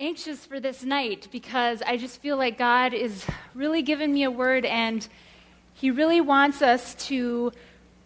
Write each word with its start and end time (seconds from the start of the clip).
anxious 0.00 0.46
for 0.46 0.58
this 0.58 0.82
night 0.82 1.28
because 1.30 1.82
I 1.82 1.98
just 1.98 2.22
feel 2.22 2.38
like 2.38 2.56
God 2.56 2.94
is 2.94 3.26
really 3.54 3.82
giving 3.82 4.14
me 4.14 4.24
a 4.24 4.30
word 4.30 4.64
and 4.64 5.06
He 5.74 5.90
really 5.90 6.22
wants 6.22 6.62
us 6.62 6.94
to 7.06 7.52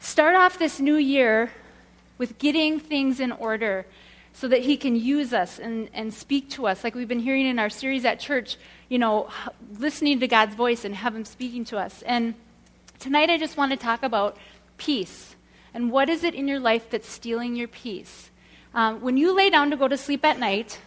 start 0.00 0.34
off 0.34 0.58
this 0.58 0.80
new 0.80 0.96
year 0.96 1.52
with 2.18 2.36
getting 2.38 2.80
things 2.80 3.20
in 3.20 3.30
order 3.30 3.86
so 4.32 4.48
that 4.48 4.62
He 4.62 4.76
can 4.76 4.96
use 4.96 5.32
us 5.32 5.60
and, 5.60 5.88
and 5.94 6.12
speak 6.12 6.50
to 6.50 6.66
us. 6.66 6.82
Like 6.82 6.96
we've 6.96 7.06
been 7.06 7.20
hearing 7.20 7.46
in 7.46 7.60
our 7.60 7.70
series 7.70 8.04
at 8.04 8.18
church, 8.18 8.56
you 8.88 8.98
know, 8.98 9.28
listening 9.78 10.18
to 10.18 10.26
God's 10.26 10.56
voice 10.56 10.84
and 10.84 10.96
have 10.96 11.14
Him 11.14 11.24
speaking 11.24 11.64
to 11.66 11.78
us. 11.78 12.02
And 12.02 12.34
tonight 12.98 13.30
I 13.30 13.38
just 13.38 13.56
want 13.56 13.70
to 13.70 13.76
talk 13.76 14.02
about 14.02 14.36
peace. 14.78 15.36
And 15.72 15.92
what 15.92 16.08
is 16.08 16.24
it 16.24 16.34
in 16.34 16.48
your 16.48 16.58
life 16.58 16.90
that's 16.90 17.08
stealing 17.08 17.54
your 17.54 17.68
peace? 17.68 18.30
Um, 18.74 19.00
when 19.00 19.16
you 19.16 19.32
lay 19.32 19.48
down 19.48 19.70
to 19.70 19.76
go 19.76 19.86
to 19.86 19.96
sleep 19.96 20.24
at 20.24 20.40
night, 20.40 20.80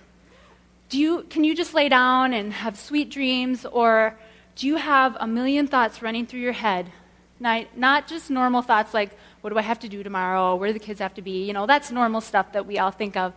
do 0.89 0.97
you, 0.97 1.23
can 1.29 1.43
you 1.43 1.55
just 1.55 1.73
lay 1.73 1.89
down 1.89 2.33
and 2.33 2.53
have 2.53 2.77
sweet 2.77 3.09
dreams, 3.09 3.65
or 3.65 4.17
do 4.55 4.67
you 4.67 4.77
have 4.77 5.17
a 5.19 5.27
million 5.27 5.67
thoughts 5.67 6.01
running 6.01 6.25
through 6.25 6.39
your 6.39 6.53
head? 6.53 6.91
Not, 7.39 7.77
not 7.77 8.07
just 8.07 8.29
normal 8.29 8.61
thoughts 8.61 8.93
like, 8.93 9.15
what 9.41 9.51
do 9.51 9.59
I 9.59 9.61
have 9.61 9.79
to 9.79 9.89
do 9.89 10.01
tomorrow? 10.01 10.55
Where 10.55 10.69
do 10.69 10.73
the 10.73 10.79
kids 10.79 10.99
have 10.99 11.13
to 11.15 11.21
be? 11.21 11.45
You 11.45 11.53
know, 11.53 11.65
that's 11.67 11.91
normal 11.91 12.21
stuff 12.21 12.53
that 12.53 12.65
we 12.65 12.79
all 12.79 12.91
think 12.91 13.15
of. 13.15 13.33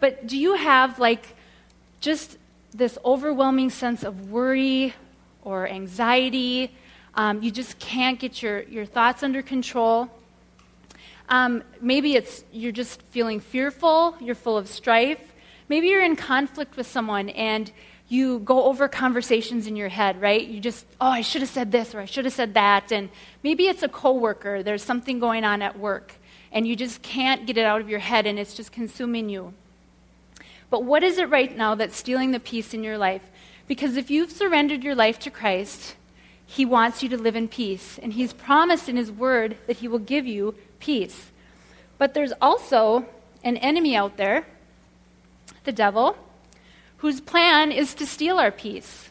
But 0.00 0.26
do 0.26 0.38
you 0.38 0.54
have, 0.54 0.98
like, 0.98 1.34
just 2.00 2.38
this 2.72 2.98
overwhelming 3.04 3.70
sense 3.70 4.04
of 4.04 4.30
worry 4.30 4.94
or 5.42 5.68
anxiety? 5.68 6.76
Um, 7.14 7.42
you 7.42 7.50
just 7.50 7.78
can't 7.78 8.18
get 8.18 8.42
your, 8.42 8.62
your 8.62 8.86
thoughts 8.86 9.22
under 9.22 9.42
control. 9.42 10.08
Um, 11.28 11.62
maybe 11.80 12.14
it's 12.14 12.44
you're 12.52 12.72
just 12.72 13.00
feeling 13.02 13.40
fearful, 13.40 14.16
you're 14.20 14.34
full 14.34 14.56
of 14.58 14.68
strife. 14.68 15.31
Maybe 15.72 15.86
you're 15.86 16.04
in 16.04 16.16
conflict 16.16 16.76
with 16.76 16.86
someone 16.86 17.30
and 17.30 17.72
you 18.10 18.40
go 18.40 18.64
over 18.64 18.88
conversations 18.88 19.66
in 19.66 19.74
your 19.74 19.88
head, 19.88 20.20
right? 20.20 20.46
You 20.46 20.60
just, 20.60 20.84
oh, 21.00 21.06
I 21.06 21.22
should 21.22 21.40
have 21.40 21.48
said 21.48 21.72
this 21.72 21.94
or 21.94 22.00
I 22.00 22.04
should 22.04 22.26
have 22.26 22.34
said 22.34 22.52
that. 22.52 22.92
And 22.92 23.08
maybe 23.42 23.68
it's 23.68 23.82
a 23.82 23.88
coworker, 23.88 24.62
there's 24.62 24.82
something 24.82 25.18
going 25.18 25.44
on 25.44 25.62
at 25.62 25.78
work, 25.78 26.16
and 26.52 26.68
you 26.68 26.76
just 26.76 27.00
can't 27.00 27.46
get 27.46 27.56
it 27.56 27.64
out 27.64 27.80
of 27.80 27.88
your 27.88 28.00
head 28.00 28.26
and 28.26 28.38
it's 28.38 28.52
just 28.52 28.70
consuming 28.70 29.30
you. 29.30 29.54
But 30.68 30.84
what 30.84 31.02
is 31.02 31.16
it 31.16 31.30
right 31.30 31.56
now 31.56 31.74
that's 31.74 31.96
stealing 31.96 32.32
the 32.32 32.38
peace 32.38 32.74
in 32.74 32.84
your 32.84 32.98
life? 32.98 33.22
Because 33.66 33.96
if 33.96 34.10
you've 34.10 34.30
surrendered 34.30 34.84
your 34.84 34.94
life 34.94 35.18
to 35.20 35.30
Christ, 35.30 35.96
He 36.44 36.66
wants 36.66 37.02
you 37.02 37.08
to 37.08 37.16
live 37.16 37.34
in 37.34 37.48
peace. 37.48 37.98
And 38.02 38.12
He's 38.12 38.34
promised 38.34 38.90
in 38.90 38.98
His 38.98 39.10
Word 39.10 39.56
that 39.66 39.78
He 39.78 39.88
will 39.88 39.98
give 39.98 40.26
you 40.26 40.54
peace. 40.80 41.30
But 41.96 42.12
there's 42.12 42.34
also 42.42 43.06
an 43.42 43.56
enemy 43.56 43.96
out 43.96 44.18
there 44.18 44.44
the 45.64 45.72
devil, 45.72 46.16
whose 46.98 47.20
plan 47.20 47.72
is 47.72 47.94
to 47.94 48.06
steal 48.06 48.38
our 48.38 48.52
peace 48.52 49.10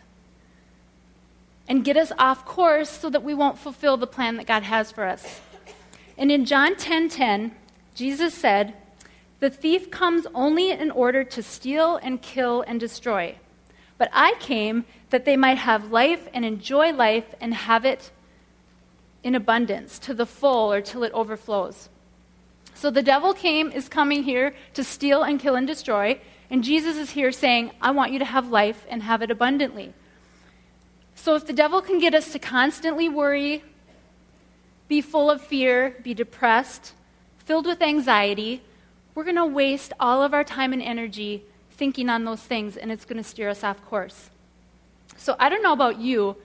and 1.68 1.86
get 1.86 1.98
us 1.98 2.12
off 2.18 2.46
course 2.46 2.90
so 2.90 3.10
that 3.10 3.24
we 3.24 3.34
won't 3.34 3.58
fulfill 3.58 3.98
the 3.98 4.08
plan 4.08 4.38
that 4.38 4.48
God 4.48 4.64
has 4.64 4.92
for 4.92 5.06
us. 5.06 5.42
And 6.18 6.32
in 6.32 6.46
John 6.46 6.76
10:10, 6.76 7.10
10, 7.10 7.10
10, 7.10 7.56
Jesus 7.96 8.34
said, 8.34 8.74
"The 9.40 9.50
thief 9.50 9.90
comes 9.90 10.28
only 10.34 10.72
in 10.72 10.92
order 10.92 11.24
to 11.24 11.42
steal 11.42 11.98
and 11.98 12.22
kill 12.22 12.62
and 12.62 12.80
destroy. 12.80 13.38
But 13.98 14.10
I 14.14 14.36
came 14.40 14.86
that 15.10 15.26
they 15.26 15.38
might 15.38 15.60
have 15.60 15.92
life 15.92 16.28
and 16.34 16.44
enjoy 16.44 16.92
life 16.92 17.36
and 17.40 17.54
have 17.54 17.86
it 17.86 18.12
in 19.24 19.36
abundance 19.36 20.00
to 20.00 20.14
the 20.14 20.26
full 20.26 20.72
or 20.72 20.82
till 20.82 21.04
it 21.04 21.14
overflows." 21.14 21.90
So 22.74 22.90
the 22.90 23.04
devil 23.04 23.34
came 23.34 23.72
is 23.72 23.90
coming 23.90 24.24
here 24.24 24.56
to 24.74 24.84
steal 24.84 25.24
and 25.24 25.40
kill 25.40 25.56
and 25.56 25.68
destroy. 25.68 26.20
And 26.52 26.66
Jesus 26.66 26.98
is 26.98 27.12
here 27.12 27.32
saying, 27.32 27.72
I 27.82 27.92
want 27.92 28.12
you 28.12 28.20
to 28.20 28.26
have 28.26 28.50
life 28.50 28.86
and 28.90 29.02
have 29.04 29.22
it 29.22 29.32
abundantly. 29.32 29.94
So 31.16 31.36
if 31.36 31.48
the 31.48 31.54
devil 31.54 31.82
can 31.82 31.98
get 31.98 32.14
us 32.14 32.34
to 32.34 32.40
constantly 32.40 33.08
worry, 33.08 33.64
be 34.90 35.00
full 35.00 35.32
of 35.32 35.42
fear, 35.42 35.96
be 36.04 36.14
depressed, 36.14 36.92
filled 37.38 37.66
with 37.66 37.82
anxiety, 37.82 38.62
we're 39.16 39.24
going 39.24 39.38
to 39.38 39.46
waste 39.46 39.94
all 39.98 40.22
of 40.22 40.34
our 40.34 40.44
time 40.44 40.74
and 40.74 40.82
energy 40.82 41.44
thinking 41.72 42.10
on 42.10 42.26
those 42.26 42.42
things, 42.42 42.76
and 42.76 42.92
it's 42.92 43.06
going 43.06 43.18
to 43.18 43.28
steer 43.28 43.48
us 43.48 43.64
off 43.64 43.84
course. 43.86 44.30
So 45.16 45.38
I 45.40 45.48
don't 45.48 45.64
know 45.64 45.74
about 45.74 46.00
you, 46.00 46.36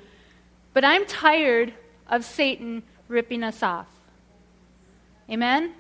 but 0.73 0.85
I'm 0.85 1.05
tired 1.07 1.75
of 2.09 2.25
Satan 2.25 2.85
ripping 3.09 3.43
us 3.43 3.63
off. 3.63 3.89
Amen? 5.29 5.65
Amen. 5.65 5.75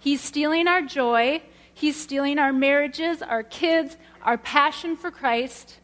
He's 0.00 0.20
stealing 0.20 0.66
our 0.66 0.82
joy. 0.82 1.42
He's 1.80 1.96
stealing 1.96 2.38
our 2.38 2.52
marriages, 2.52 3.22
our 3.22 3.42
kids, 3.42 3.96
our 4.20 4.36
passion 4.36 4.98
for 4.98 5.10
Christ. 5.10 5.78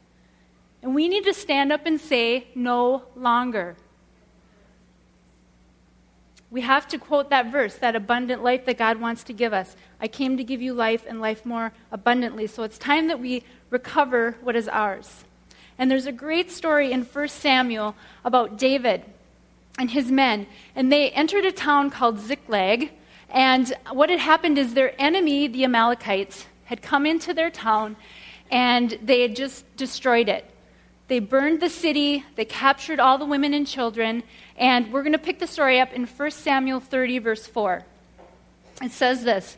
And 0.82 0.94
we 0.94 1.08
need 1.08 1.24
to 1.24 1.32
stand 1.32 1.72
up 1.72 1.86
and 1.86 1.98
say, 1.98 2.48
no 2.54 3.04
longer. 3.16 3.76
We 6.50 6.60
have 6.60 6.86
to 6.88 6.98
quote 6.98 7.30
that 7.30 7.50
verse, 7.50 7.76
that 7.76 7.96
abundant 7.96 8.44
life 8.44 8.66
that 8.66 8.76
God 8.76 9.00
wants 9.00 9.24
to 9.24 9.32
give 9.32 9.54
us. 9.54 9.74
I 9.98 10.06
came 10.06 10.36
to 10.36 10.44
give 10.44 10.60
you 10.60 10.74
life 10.74 11.02
and 11.08 11.18
life 11.22 11.46
more 11.46 11.72
abundantly. 11.90 12.46
So 12.46 12.62
it's 12.62 12.76
time 12.76 13.08
that 13.08 13.18
we 13.18 13.42
recover 13.70 14.36
what 14.42 14.54
is 14.54 14.68
ours. 14.68 15.24
And 15.78 15.90
there's 15.90 16.04
a 16.04 16.12
great 16.12 16.50
story 16.50 16.92
in 16.92 17.04
1 17.04 17.28
Samuel 17.28 17.96
about 18.22 18.58
David 18.58 19.02
and 19.78 19.90
his 19.90 20.10
men. 20.10 20.46
And 20.74 20.92
they 20.92 21.08
entered 21.12 21.46
a 21.46 21.52
town 21.52 21.88
called 21.88 22.20
Ziklag. 22.20 22.90
And 23.30 23.72
what 23.90 24.10
had 24.10 24.20
happened 24.20 24.58
is 24.58 24.74
their 24.74 24.94
enemy, 25.00 25.46
the 25.48 25.64
Amalekites, 25.64 26.46
had 26.64 26.82
come 26.82 27.06
into 27.06 27.34
their 27.34 27.50
town 27.50 27.96
and 28.50 28.98
they 29.02 29.22
had 29.22 29.34
just 29.34 29.64
destroyed 29.76 30.28
it. 30.28 30.48
They 31.08 31.20
burned 31.20 31.60
the 31.60 31.70
city, 31.70 32.24
they 32.34 32.44
captured 32.44 32.98
all 32.98 33.16
the 33.16 33.24
women 33.24 33.54
and 33.54 33.66
children, 33.66 34.24
and 34.56 34.92
we're 34.92 35.02
going 35.02 35.12
to 35.12 35.18
pick 35.18 35.38
the 35.38 35.46
story 35.46 35.78
up 35.78 35.92
in 35.92 36.04
1 36.04 36.30
Samuel 36.32 36.80
30, 36.80 37.18
verse 37.20 37.46
4. 37.46 37.84
It 38.82 38.90
says 38.90 39.24
this 39.24 39.56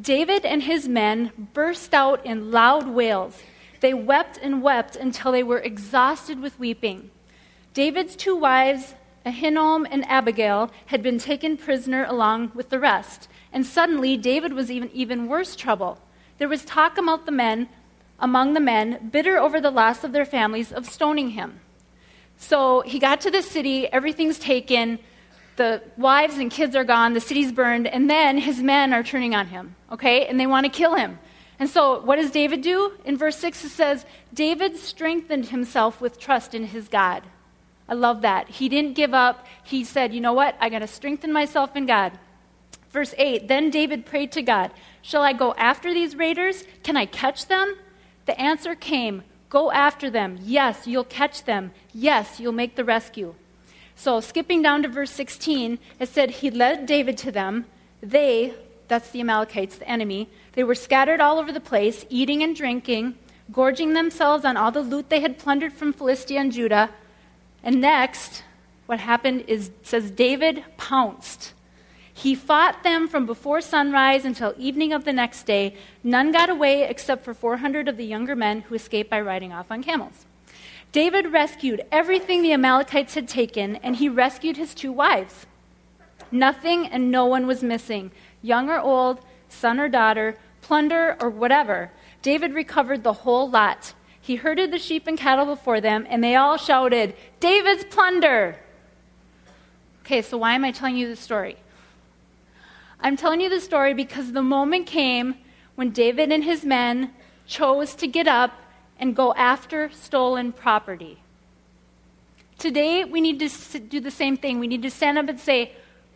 David 0.00 0.44
and 0.44 0.62
his 0.62 0.88
men 0.88 1.48
burst 1.52 1.92
out 1.92 2.24
in 2.24 2.50
loud 2.50 2.88
wails. 2.88 3.42
They 3.80 3.92
wept 3.92 4.38
and 4.40 4.62
wept 4.62 4.96
until 4.96 5.32
they 5.32 5.42
were 5.42 5.58
exhausted 5.58 6.40
with 6.40 6.58
weeping. 6.58 7.10
David's 7.74 8.16
two 8.16 8.34
wives 8.34 8.94
Ahinoam 9.26 9.86
and 9.90 10.08
Abigail 10.08 10.70
had 10.86 11.02
been 11.02 11.18
taken 11.18 11.56
prisoner 11.56 12.04
along 12.04 12.52
with 12.54 12.70
the 12.70 12.78
rest. 12.78 13.28
And 13.52 13.66
suddenly, 13.66 14.16
David 14.16 14.52
was 14.52 14.70
even 14.70 14.90
even 14.92 15.26
worse 15.26 15.56
trouble. 15.56 15.98
There 16.38 16.48
was 16.48 16.64
talk 16.64 16.96
among 16.96 17.24
the 17.24 17.32
men, 17.32 17.68
among 18.20 18.54
the 18.54 18.60
men, 18.60 19.08
bitter 19.10 19.36
over 19.38 19.60
the 19.60 19.70
loss 19.70 20.04
of 20.04 20.12
their 20.12 20.24
families, 20.24 20.72
of 20.72 20.86
stoning 20.86 21.30
him. 21.30 21.60
So 22.36 22.82
he 22.82 22.98
got 22.98 23.20
to 23.22 23.30
the 23.30 23.42
city, 23.42 23.90
everything's 23.92 24.38
taken, 24.38 24.98
the 25.56 25.82
wives 25.96 26.36
and 26.36 26.50
kids 26.50 26.76
are 26.76 26.84
gone, 26.84 27.14
the 27.14 27.20
city's 27.20 27.50
burned, 27.50 27.86
and 27.86 28.10
then 28.10 28.38
his 28.38 28.62
men 28.62 28.92
are 28.92 29.02
turning 29.02 29.34
on 29.34 29.46
him, 29.46 29.74
okay? 29.90 30.26
And 30.26 30.38
they 30.38 30.46
want 30.46 30.64
to 30.64 30.70
kill 30.70 30.94
him. 30.94 31.18
And 31.58 31.68
so 31.68 32.02
what 32.02 32.16
does 32.16 32.30
David 32.30 32.60
do? 32.60 32.92
In 33.06 33.16
verse 33.16 33.38
6 33.38 33.64
it 33.64 33.68
says, 33.70 34.04
David 34.34 34.76
strengthened 34.76 35.46
himself 35.46 36.00
with 36.00 36.20
trust 36.20 36.54
in 36.54 36.64
his 36.64 36.88
God. 36.88 37.22
I 37.88 37.94
love 37.94 38.22
that. 38.22 38.48
He 38.48 38.68
didn't 38.68 38.94
give 38.94 39.14
up. 39.14 39.46
He 39.62 39.84
said, 39.84 40.12
You 40.12 40.20
know 40.20 40.32
what? 40.32 40.56
I 40.60 40.68
got 40.68 40.80
to 40.80 40.86
strengthen 40.86 41.32
myself 41.32 41.76
in 41.76 41.86
God. 41.86 42.18
Verse 42.90 43.14
8 43.18 43.48
Then 43.48 43.70
David 43.70 44.06
prayed 44.06 44.32
to 44.32 44.42
God, 44.42 44.70
Shall 45.02 45.22
I 45.22 45.32
go 45.32 45.54
after 45.54 45.92
these 45.92 46.16
raiders? 46.16 46.64
Can 46.82 46.96
I 46.96 47.06
catch 47.06 47.46
them? 47.46 47.76
The 48.26 48.40
answer 48.40 48.74
came, 48.74 49.22
Go 49.48 49.70
after 49.70 50.10
them. 50.10 50.38
Yes, 50.42 50.86
you'll 50.86 51.04
catch 51.04 51.44
them. 51.44 51.72
Yes, 51.94 52.40
you'll 52.40 52.52
make 52.52 52.74
the 52.74 52.84
rescue. 52.84 53.34
So, 53.94 54.20
skipping 54.20 54.60
down 54.60 54.82
to 54.82 54.88
verse 54.88 55.12
16, 55.12 55.78
it 55.98 56.08
said, 56.08 56.30
He 56.30 56.50
led 56.50 56.86
David 56.86 57.16
to 57.18 57.32
them. 57.32 57.66
They, 58.02 58.54
that's 58.88 59.10
the 59.10 59.20
Amalekites, 59.20 59.78
the 59.78 59.88
enemy, 59.88 60.28
they 60.52 60.64
were 60.64 60.74
scattered 60.74 61.20
all 61.20 61.38
over 61.38 61.52
the 61.52 61.60
place, 61.60 62.06
eating 62.08 62.42
and 62.42 62.56
drinking, 62.56 63.16
gorging 63.52 63.92
themselves 63.92 64.44
on 64.44 64.56
all 64.56 64.72
the 64.72 64.80
loot 64.80 65.10
they 65.10 65.20
had 65.20 65.38
plundered 65.38 65.72
from 65.72 65.92
Philistia 65.92 66.40
and 66.40 66.50
Judah. 66.50 66.90
And 67.62 67.80
next, 67.80 68.42
what 68.86 69.00
happened 69.00 69.44
is 69.48 69.70
says 69.82 70.10
David 70.10 70.64
pounced. 70.76 71.52
He 72.12 72.34
fought 72.34 72.82
them 72.82 73.08
from 73.08 73.26
before 73.26 73.60
sunrise 73.60 74.24
until 74.24 74.54
evening 74.56 74.92
of 74.92 75.04
the 75.04 75.12
next 75.12 75.44
day. 75.44 75.76
None 76.02 76.32
got 76.32 76.48
away 76.48 76.84
except 76.84 77.24
for 77.24 77.34
400 77.34 77.88
of 77.88 77.98
the 77.98 78.06
younger 78.06 78.34
men 78.34 78.62
who 78.62 78.74
escaped 78.74 79.10
by 79.10 79.20
riding 79.20 79.52
off 79.52 79.70
on 79.70 79.82
camels. 79.82 80.24
David 80.92 81.32
rescued 81.32 81.84
everything 81.92 82.42
the 82.42 82.54
Amalekites 82.54 83.16
had 83.16 83.28
taken, 83.28 83.76
and 83.76 83.96
he 83.96 84.08
rescued 84.08 84.56
his 84.56 84.74
two 84.74 84.92
wives. 84.92 85.44
Nothing 86.30 86.86
and 86.86 87.10
no 87.10 87.26
one 87.26 87.46
was 87.46 87.62
missing, 87.62 88.12
young 88.40 88.70
or 88.70 88.80
old, 88.80 89.20
son 89.48 89.78
or 89.78 89.88
daughter, 89.88 90.38
plunder 90.62 91.16
or 91.20 91.28
whatever. 91.28 91.90
David 92.22 92.54
recovered 92.54 93.04
the 93.04 93.12
whole 93.12 93.50
lot. 93.50 93.92
He 94.26 94.34
herded 94.34 94.72
the 94.72 94.78
sheep 94.80 95.06
and 95.06 95.16
cattle 95.16 95.46
before 95.46 95.80
them, 95.80 96.04
and 96.10 96.22
they 96.22 96.34
all 96.34 96.56
shouted, 96.56 97.14
David's 97.38 97.84
plunder! 97.84 98.58
Okay, 100.00 100.20
so 100.20 100.36
why 100.36 100.54
am 100.54 100.64
I 100.64 100.72
telling 100.72 100.96
you 100.96 101.06
this 101.06 101.20
story? 101.20 101.56
I'm 102.98 103.16
telling 103.16 103.40
you 103.40 103.48
the 103.48 103.60
story 103.60 103.94
because 103.94 104.32
the 104.32 104.42
moment 104.42 104.88
came 104.88 105.36
when 105.76 105.90
David 105.90 106.32
and 106.32 106.42
his 106.42 106.64
men 106.64 107.12
chose 107.46 107.94
to 107.94 108.08
get 108.08 108.26
up 108.26 108.50
and 108.98 109.14
go 109.14 109.32
after 109.34 109.90
stolen 109.90 110.50
property. 110.50 111.18
Today, 112.58 113.04
we 113.04 113.20
need 113.20 113.38
to 113.38 113.78
do 113.78 114.00
the 114.00 114.10
same 114.10 114.36
thing. 114.36 114.58
We 114.58 114.66
need 114.66 114.82
to 114.82 114.90
stand 114.90 115.18
up 115.18 115.28
and 115.28 115.38
say, 115.38 115.70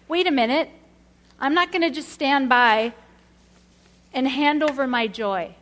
wait 0.08 0.26
a 0.26 0.32
minute, 0.32 0.68
I'm 1.38 1.54
not 1.54 1.70
going 1.70 1.82
to 1.82 1.90
just 1.90 2.08
stand 2.08 2.48
by 2.48 2.92
and 4.12 4.26
hand 4.26 4.64
over 4.64 4.88
my 4.88 5.06
joy. 5.06 5.54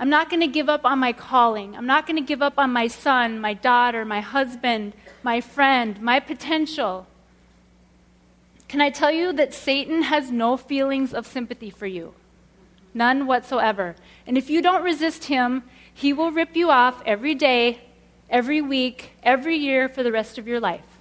I'm 0.00 0.08
not 0.08 0.30
going 0.30 0.40
to 0.40 0.46
give 0.46 0.70
up 0.70 0.86
on 0.86 0.98
my 0.98 1.12
calling. 1.12 1.76
I'm 1.76 1.86
not 1.86 2.06
going 2.06 2.16
to 2.16 2.26
give 2.26 2.40
up 2.40 2.54
on 2.56 2.72
my 2.72 2.86
son, 2.88 3.38
my 3.38 3.52
daughter, 3.52 4.06
my 4.06 4.22
husband, 4.22 4.94
my 5.22 5.42
friend, 5.42 6.00
my 6.00 6.20
potential. 6.20 7.06
Can 8.66 8.80
I 8.80 8.88
tell 8.88 9.10
you 9.10 9.34
that 9.34 9.52
Satan 9.52 10.04
has 10.04 10.30
no 10.30 10.56
feelings 10.56 11.12
of 11.12 11.26
sympathy 11.26 11.68
for 11.68 11.86
you? 11.86 12.14
None 12.94 13.26
whatsoever. 13.26 13.94
And 14.26 14.38
if 14.38 14.48
you 14.48 14.62
don't 14.62 14.82
resist 14.82 15.24
him, 15.24 15.64
he 15.92 16.14
will 16.14 16.32
rip 16.32 16.56
you 16.56 16.70
off 16.70 17.02
every 17.04 17.34
day, 17.34 17.82
every 18.30 18.62
week, 18.62 19.10
every 19.22 19.56
year 19.56 19.86
for 19.86 20.02
the 20.02 20.10
rest 20.10 20.38
of 20.38 20.48
your 20.48 20.60
life. 20.60 20.96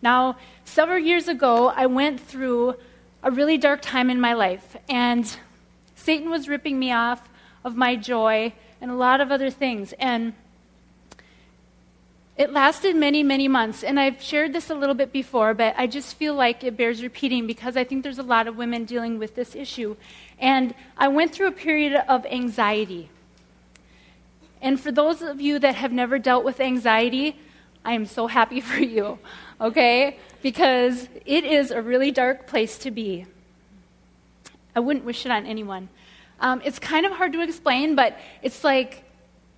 Now, 0.00 0.38
several 0.64 0.98
years 0.98 1.28
ago, 1.28 1.68
I 1.68 1.84
went 1.84 2.18
through 2.18 2.76
a 3.22 3.30
really 3.30 3.58
dark 3.58 3.82
time 3.82 4.08
in 4.08 4.22
my 4.22 4.32
life, 4.32 4.74
and 4.88 5.36
Satan 5.94 6.30
was 6.30 6.48
ripping 6.48 6.78
me 6.78 6.90
off 6.92 7.28
of 7.64 7.76
my 7.76 7.96
joy 7.96 8.52
and 8.80 8.90
a 8.90 8.94
lot 8.94 9.20
of 9.20 9.30
other 9.30 9.50
things. 9.50 9.92
And 9.98 10.34
it 12.36 12.50
lasted 12.50 12.96
many, 12.96 13.22
many 13.22 13.46
months, 13.46 13.84
and 13.84 14.00
I've 14.00 14.22
shared 14.22 14.54
this 14.54 14.70
a 14.70 14.74
little 14.74 14.94
bit 14.94 15.12
before, 15.12 15.52
but 15.52 15.74
I 15.76 15.86
just 15.86 16.16
feel 16.16 16.34
like 16.34 16.64
it 16.64 16.76
bears 16.76 17.02
repeating 17.02 17.46
because 17.46 17.76
I 17.76 17.84
think 17.84 18.02
there's 18.02 18.18
a 18.18 18.22
lot 18.22 18.48
of 18.48 18.56
women 18.56 18.84
dealing 18.84 19.18
with 19.18 19.34
this 19.34 19.54
issue. 19.54 19.96
And 20.38 20.74
I 20.96 21.08
went 21.08 21.32
through 21.32 21.48
a 21.48 21.52
period 21.52 22.02
of 22.08 22.24
anxiety. 22.26 23.10
And 24.62 24.80
for 24.80 24.90
those 24.90 25.20
of 25.20 25.40
you 25.40 25.58
that 25.58 25.74
have 25.74 25.92
never 25.92 26.18
dealt 26.18 26.42
with 26.44 26.58
anxiety, 26.58 27.38
I 27.84 27.92
am 27.92 28.06
so 28.06 28.28
happy 28.28 28.60
for 28.70 28.80
you, 28.80 29.18
okay? 29.60 30.18
Because 30.40 31.08
it 31.26 31.44
is 31.44 31.70
a 31.70 31.82
really 31.82 32.10
dark 32.10 32.46
place 32.46 32.78
to 32.78 32.90
be. 32.90 33.26
I 34.74 34.80
wouldn't 34.80 35.04
wish 35.04 35.26
it 35.26 35.32
on 35.32 35.44
anyone. 35.44 35.90
Um, 36.42 36.60
it's 36.64 36.78
kind 36.78 37.06
of 37.06 37.12
hard 37.12 37.32
to 37.32 37.40
explain, 37.40 37.94
but 37.94 38.18
it's 38.42 38.62
like 38.62 39.04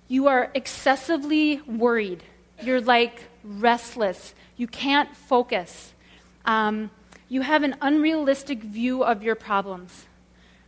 you 0.07 0.27
are 0.27 0.49
excessively 0.53 1.59
worried 1.67 2.23
you're 2.61 2.81
like 2.81 3.25
restless. 3.43 4.33
You 4.57 4.67
can't 4.67 5.15
focus. 5.15 5.93
Um, 6.45 6.91
you 7.27 7.41
have 7.41 7.63
an 7.63 7.75
unrealistic 7.81 8.63
view 8.63 9.03
of 9.03 9.23
your 9.23 9.35
problems. 9.35 10.05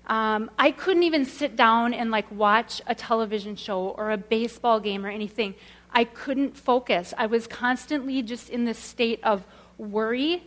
Um, 0.07 0.49
I 0.57 0.71
couldn't 0.71 1.03
even 1.03 1.25
sit 1.25 1.55
down 1.55 1.93
and 1.93 2.11
like 2.11 2.29
watch 2.31 2.81
a 2.87 2.95
television 2.95 3.55
show 3.55 3.89
or 3.89 4.11
a 4.11 4.17
baseball 4.17 4.79
game 4.79 5.05
or 5.05 5.09
anything. 5.09 5.55
I 5.91 6.05
couldn't 6.05 6.57
focus. 6.57 7.13
I 7.17 7.25
was 7.27 7.47
constantly 7.47 8.21
just 8.21 8.49
in 8.49 8.65
this 8.65 8.79
state 8.79 9.19
of 9.23 9.43
worry. 9.77 10.43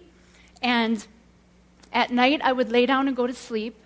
And 0.62 1.06
at 1.92 2.10
night, 2.10 2.40
I 2.42 2.52
would 2.52 2.70
lay 2.70 2.86
down 2.86 3.08
and 3.08 3.16
go 3.16 3.26
to 3.26 3.34
sleep, 3.34 3.76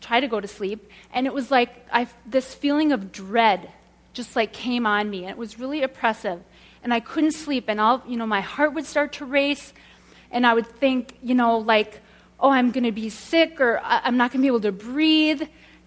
try 0.00 0.20
to 0.20 0.28
go 0.28 0.40
to 0.40 0.48
sleep, 0.48 0.90
and 1.12 1.26
it 1.26 1.34
was 1.34 1.50
like 1.50 1.86
I, 1.92 2.08
this 2.26 2.54
feeling 2.54 2.92
of 2.92 3.12
dread 3.12 3.70
just 4.12 4.34
like 4.34 4.52
came 4.52 4.86
on 4.86 5.08
me, 5.08 5.22
and 5.22 5.30
it 5.30 5.36
was 5.36 5.58
really 5.58 5.82
oppressive 5.82 6.42
and 6.82 6.94
I 6.94 7.00
couldn't 7.00 7.32
sleep, 7.32 7.64
and 7.68 7.80
all 7.80 8.02
you 8.06 8.16
know, 8.16 8.26
my 8.26 8.40
heart 8.40 8.74
would 8.74 8.86
start 8.86 9.12
to 9.14 9.24
race, 9.24 9.72
and 10.30 10.46
I 10.46 10.54
would 10.54 10.66
think, 10.66 11.16
you 11.22 11.34
know, 11.34 11.58
like, 11.58 12.00
oh, 12.38 12.50
I'm 12.50 12.70
going 12.70 12.84
to 12.84 12.92
be 12.92 13.10
sick, 13.10 13.60
or 13.60 13.78
uh, 13.78 14.00
I'm 14.04 14.16
not 14.16 14.32
going 14.32 14.40
to 14.40 14.42
be 14.42 14.46
able 14.46 14.60
to 14.60 14.72
breathe. 14.72 15.42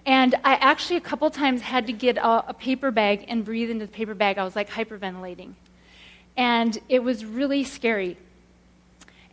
And 0.06 0.36
I 0.44 0.56
actually 0.56 0.98
a 0.98 1.01
couple 1.01 1.30
times 1.30 1.62
had 1.62 1.88
to 1.88 1.94
get 1.94 2.18
a, 2.18 2.50
a, 2.50 2.54
paper 2.54 2.92
bag 2.92 3.25
and 3.30 3.45
breathe 3.45 3.69
into 3.69 3.86
the 3.86 3.92
paper 3.92 4.13
bag. 4.13 4.38
I 4.38 4.44
was 4.44 4.54
like 4.54 4.69
hyperventilating. 4.69 5.54
And 6.36 6.77
it 6.89 7.01
was 7.01 7.24
really 7.24 7.63
scary. 7.63 8.18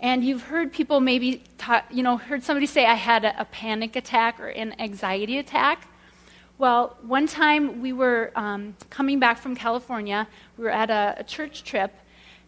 And 0.00 0.24
you've 0.24 0.44
heard 0.44 0.72
people 0.72 0.98
maybe, 1.00 1.42
you 1.90 2.02
know, 2.02 2.16
heard 2.16 2.42
somebody 2.42 2.66
say 2.66 2.86
I 2.86 2.94
had 2.94 3.24
a, 3.24 3.38
a 3.42 3.44
panic 3.44 3.96
attack 3.96 4.40
or 4.40 4.48
an 4.48 4.74
anxiety 4.80 5.38
attack. 5.38 5.86
Well, 6.56 6.96
one 7.02 7.26
time 7.26 7.82
we 7.82 7.92
were 7.92 8.32
um, 8.34 8.74
coming 8.88 9.18
back 9.18 9.38
from 9.38 9.54
California. 9.54 10.26
We 10.56 10.64
were 10.64 10.70
at 10.70 10.90
a, 10.90 11.16
a 11.18 11.24
church 11.24 11.64
trip, 11.64 11.94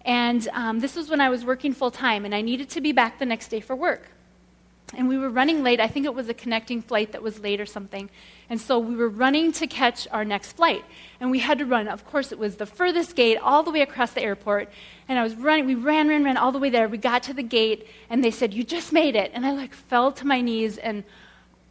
and 0.04 0.48
um, 0.52 0.80
this 0.80 0.96
was 0.96 1.10
when 1.10 1.20
I 1.20 1.28
was 1.28 1.44
working 1.44 1.74
full 1.74 1.90
time, 1.90 2.24
and 2.24 2.34
I 2.34 2.40
needed 2.40 2.70
to 2.70 2.80
be 2.80 2.92
back 2.92 3.18
the 3.18 3.26
next 3.26 3.48
day 3.48 3.60
for 3.60 3.76
work. 3.76 4.08
And 4.94 5.08
we 5.08 5.16
were 5.16 5.30
running 5.30 5.62
late. 5.62 5.80
I 5.80 5.88
think 5.88 6.04
it 6.04 6.14
was 6.14 6.28
a 6.28 6.34
connecting 6.34 6.82
flight 6.82 7.12
that 7.12 7.22
was 7.22 7.40
late 7.40 7.60
or 7.60 7.66
something. 7.66 8.10
And 8.50 8.60
so 8.60 8.78
we 8.78 8.94
were 8.94 9.08
running 9.08 9.52
to 9.52 9.66
catch 9.66 10.06
our 10.10 10.24
next 10.24 10.52
flight. 10.52 10.84
And 11.18 11.30
we 11.30 11.38
had 11.38 11.58
to 11.58 11.66
run. 11.66 11.88
Of 11.88 12.06
course, 12.06 12.32
it 12.32 12.38
was 12.38 12.56
the 12.56 12.66
furthest 12.66 13.16
gate 13.16 13.38
all 13.38 13.62
the 13.62 13.70
way 13.70 13.80
across 13.80 14.12
the 14.12 14.22
airport. 14.22 14.68
And 15.08 15.18
I 15.18 15.22
was 15.22 15.34
running. 15.34 15.66
We 15.66 15.74
ran, 15.74 16.08
ran, 16.08 16.24
ran 16.24 16.36
all 16.36 16.52
the 16.52 16.58
way 16.58 16.68
there. 16.68 16.88
We 16.88 16.98
got 16.98 17.22
to 17.24 17.34
the 17.34 17.42
gate, 17.42 17.86
and 18.10 18.22
they 18.22 18.30
said, 18.30 18.52
You 18.52 18.64
just 18.64 18.92
made 18.92 19.16
it. 19.16 19.30
And 19.34 19.46
I 19.46 19.52
like 19.52 19.72
fell 19.72 20.12
to 20.12 20.26
my 20.26 20.40
knees 20.40 20.78
and 20.78 21.04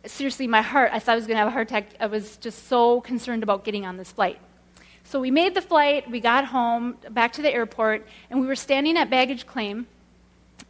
seriously, 0.05 0.47
my 0.47 0.61
heart, 0.61 0.91
I 0.93 0.99
thought 0.99 1.13
I 1.13 1.15
was 1.15 1.27
going 1.27 1.35
to 1.35 1.39
have 1.39 1.47
a 1.47 1.51
heart 1.51 1.67
attack. 1.69 1.89
I 1.99 2.07
was 2.07 2.37
just 2.37 2.67
so 2.67 3.01
concerned 3.01 3.43
about 3.43 3.63
getting 3.63 3.85
on 3.85 3.97
this 3.97 4.11
flight. 4.11 4.39
So 5.03 5.19
we 5.19 5.31
made 5.31 5.55
the 5.55 5.61
flight, 5.61 6.09
we 6.09 6.19
got 6.19 6.45
home, 6.45 6.97
back 7.09 7.33
to 7.33 7.41
the 7.41 7.53
airport, 7.53 8.07
and 8.29 8.39
we 8.39 8.47
were 8.47 8.55
standing 8.55 8.97
at 8.97 9.09
baggage 9.09 9.45
claim. 9.45 9.87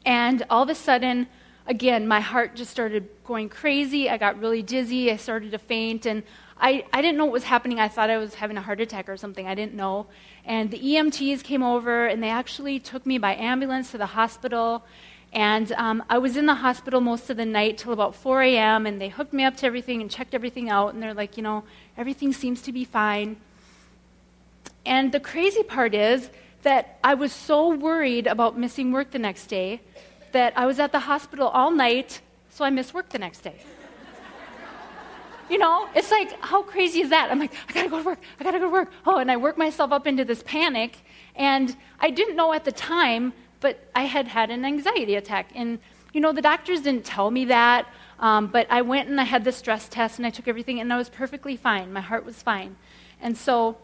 And 0.05 0.43
all 0.49 0.63
of 0.63 0.69
a 0.69 0.75
sudden, 0.75 1.27
again, 1.71 2.05
my 2.05 2.19
heart 2.19 2.53
just 2.53 2.69
started 2.69 3.07
going 3.23 3.47
crazy. 3.47 4.09
I 4.09 4.17
got 4.17 4.37
really 4.37 4.61
dizzy. 4.61 5.09
I 5.09 5.15
started 5.15 5.51
to 5.51 5.57
faint. 5.57 6.05
And 6.05 6.21
I, 6.59 6.83
I 6.91 7.01
didn't 7.01 7.17
know 7.17 7.23
what 7.23 7.31
was 7.31 7.45
happening. 7.45 7.79
I 7.79 7.87
thought 7.87 8.09
I 8.09 8.17
was 8.17 8.35
having 8.35 8.57
a 8.57 8.61
heart 8.61 8.81
attack 8.81 9.07
or 9.07 9.15
something. 9.15 9.47
I 9.47 9.55
didn't 9.55 9.73
know. 9.73 10.07
And 10.43 10.69
the 10.69 10.77
EMTs 10.77 11.43
came 11.45 11.63
over, 11.63 12.07
and 12.07 12.21
they 12.21 12.29
actually 12.29 12.77
took 12.77 13.05
me 13.05 13.17
by 13.17 13.35
ambulance 13.35 13.91
to 13.91 13.97
the 13.97 14.05
hospital. 14.05 14.83
And 15.31 15.71
um, 15.71 16.03
I 16.09 16.17
was 16.17 16.35
in 16.35 16.45
the 16.45 16.55
hospital 16.55 16.99
most 16.99 17.29
of 17.29 17.37
the 17.37 17.45
night 17.45 17.77
till 17.77 17.93
about 17.93 18.15
4 18.15 18.41
a.m., 18.41 18.85
and 18.85 18.99
they 18.99 19.07
hooked 19.07 19.31
me 19.31 19.45
up 19.45 19.55
to 19.57 19.65
everything 19.65 20.01
and 20.01 20.11
checked 20.11 20.35
everything 20.35 20.69
out, 20.69 20.93
and 20.93 21.01
they're 21.01 21.13
like, 21.13 21.37
you 21.37 21.43
know, 21.43 21.63
everything 21.95 22.33
seems 22.33 22.61
to 22.63 22.73
be 22.73 22.83
fine. 22.83 23.37
And 24.85 25.13
the 25.13 25.21
crazy 25.21 25.63
part 25.63 25.95
is 25.95 26.29
that 26.63 26.99
I 27.01 27.13
was 27.13 27.31
so 27.31 27.69
worried 27.69 28.27
about 28.27 28.57
missing 28.57 28.91
work 28.91 29.11
the 29.11 29.19
next 29.19 29.47
day 29.47 29.79
that 30.33 30.57
I 30.57 30.65
was 30.65 30.79
at 30.79 30.91
the 30.91 30.99
hospital 30.99 31.47
all 31.47 31.71
night, 31.71 32.21
so 32.49 32.65
I 32.65 32.69
missed 32.69 32.93
work 32.93 33.09
the 33.09 33.19
next 33.19 33.41
day. 33.41 33.61
you 35.49 35.57
know, 35.57 35.89
it's 35.95 36.11
like, 36.11 36.39
how 36.41 36.63
crazy 36.63 37.01
is 37.01 37.09
that? 37.09 37.31
I'm 37.31 37.39
like, 37.39 37.53
I 37.69 37.73
gotta 37.73 37.89
go 37.89 37.99
to 37.99 38.05
work, 38.05 38.19
I 38.39 38.43
gotta 38.43 38.59
go 38.59 38.65
to 38.65 38.71
work. 38.71 38.91
Oh, 39.05 39.17
and 39.17 39.31
I 39.31 39.37
work 39.37 39.57
myself 39.57 39.91
up 39.91 40.07
into 40.07 40.25
this 40.25 40.43
panic. 40.43 40.99
And 41.35 41.75
I 41.99 42.09
didn't 42.09 42.35
know 42.35 42.53
at 42.53 42.65
the 42.65 42.71
time 42.71 43.33
but 43.61 43.79
I 43.95 44.03
had 44.03 44.27
had 44.27 44.51
an 44.51 44.65
anxiety 44.65 45.15
attack. 45.15 45.51
And, 45.55 45.79
you 46.11 46.19
know, 46.19 46.33
the 46.33 46.41
doctors 46.41 46.81
didn't 46.81 47.05
tell 47.05 47.31
me 47.31 47.45
that, 47.45 47.87
um, 48.19 48.47
but 48.47 48.67
I 48.69 48.81
went 48.81 49.07
and 49.07 49.21
I 49.21 49.23
had 49.23 49.45
the 49.45 49.51
stress 49.53 49.87
test 49.87 50.17
and 50.17 50.25
I 50.25 50.29
took 50.29 50.47
everything 50.47 50.81
and 50.81 50.91
I 50.91 50.97
was 50.97 51.07
perfectly 51.07 51.55
fine. 51.55 51.93
My 51.93 52.01
heart 52.01 52.25
was 52.25 52.41
fine. 52.43 52.75
And 53.21 53.37
so 53.37 53.77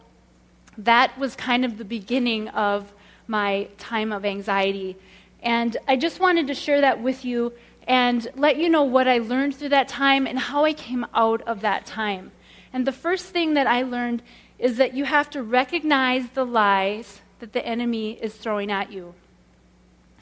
that 0.76 1.16
was 1.16 1.34
kind 1.34 1.64
of 1.64 1.78
the 1.78 1.84
beginning 1.84 2.48
of 2.48 2.92
my 3.26 3.68
time 3.78 4.12
of 4.12 4.24
anxiety. 4.24 4.96
And 5.42 5.76
I 5.86 5.96
just 5.96 6.20
wanted 6.20 6.46
to 6.48 6.54
share 6.54 6.80
that 6.80 7.02
with 7.02 7.24
you 7.24 7.52
and 7.86 8.28
let 8.36 8.56
you 8.56 8.68
know 8.68 8.82
what 8.82 9.08
I 9.08 9.18
learned 9.18 9.54
through 9.56 9.70
that 9.70 9.88
time 9.88 10.26
and 10.26 10.38
how 10.38 10.64
I 10.64 10.72
came 10.72 11.06
out 11.14 11.42
of 11.42 11.60
that 11.62 11.86
time. 11.86 12.32
And 12.72 12.86
the 12.86 12.92
first 12.92 13.26
thing 13.26 13.54
that 13.54 13.66
I 13.66 13.82
learned 13.82 14.22
is 14.58 14.76
that 14.76 14.94
you 14.94 15.04
have 15.04 15.30
to 15.30 15.42
recognize 15.42 16.28
the 16.30 16.44
lies 16.44 17.22
that 17.38 17.52
the 17.52 17.64
enemy 17.64 18.12
is 18.20 18.34
throwing 18.34 18.70
at 18.70 18.92
you. 18.92 19.14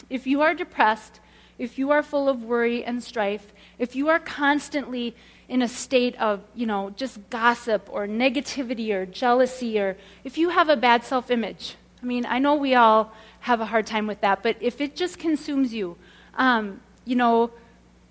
If 0.09 0.27
you 0.27 0.43
are 0.43 0.55
depressed, 0.55 1.21
if 1.59 1.79
you 1.79 1.91
are 1.91 2.03
full 2.03 2.29
of 2.29 2.45
worry 2.45 2.85
and 2.85 3.03
strife, 3.03 3.53
if 3.79 3.97
you 3.97 4.09
are 4.09 4.19
constantly 4.19 5.17
in 5.49 5.63
a 5.63 5.69
state 5.69 6.15
of, 6.21 6.43
you 6.55 6.67
know, 6.67 6.91
just 6.91 7.19
gossip 7.31 7.89
or 7.91 8.07
negativity 8.07 8.93
or 8.93 9.07
jealousy, 9.07 9.79
or 9.79 9.97
if 10.23 10.37
you 10.37 10.51
have 10.51 10.69
a 10.69 10.77
bad 10.77 11.05
self 11.05 11.31
image, 11.31 11.77
I 12.03 12.07
mean, 12.07 12.27
I 12.27 12.39
know 12.39 12.55
we 12.55 12.75
all 12.75 13.13
have 13.41 13.61
a 13.61 13.67
hard 13.67 13.87
time 13.87 14.07
with 14.07 14.21
that, 14.21 14.43
but 14.43 14.57
if 14.61 14.81
it 14.81 14.97
just 14.97 15.19
consumes 15.19 15.73
you, 15.73 15.97
um, 16.35 16.81
you 17.05 17.17
know, 17.17 17.51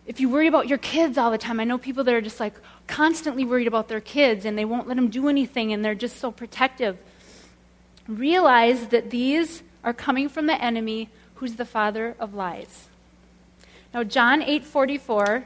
if 0.08 0.20
you 0.20 0.30
worry 0.30 0.48
about 0.48 0.68
your 0.68 0.78
kids 0.78 1.18
all 1.18 1.32
the 1.32 1.38
time, 1.38 1.60
I 1.60 1.64
know 1.64 1.78
people 1.78 2.04
that 2.04 2.14
are 2.14 2.22
just 2.22 2.40
like 2.40 2.54
constantly 2.88 3.44
worried 3.44 3.68
about 3.68 3.88
their 3.88 4.02
kids 4.02 4.46
and 4.46 4.58
they 4.58 4.66
won't 4.66 4.88
let 4.88 4.96
them 4.96 5.10
do 5.10 5.28
anything 5.28 5.74
and 5.74 5.84
they're 5.84 5.96
just 5.96 6.18
so 6.18 6.32
protective. 6.32 6.98
realize 8.08 8.90
that 8.90 9.10
these 9.10 9.64
are 9.84 9.92
coming 9.94 10.30
from 10.30 10.46
the 10.46 10.62
enemy 10.62 11.10
who's 11.36 11.56
the 11.56 11.66
father 11.66 12.16
of 12.20 12.36
lies. 12.36 12.88
Now 13.96 14.04
John 14.04 14.44
8:44 14.44 15.46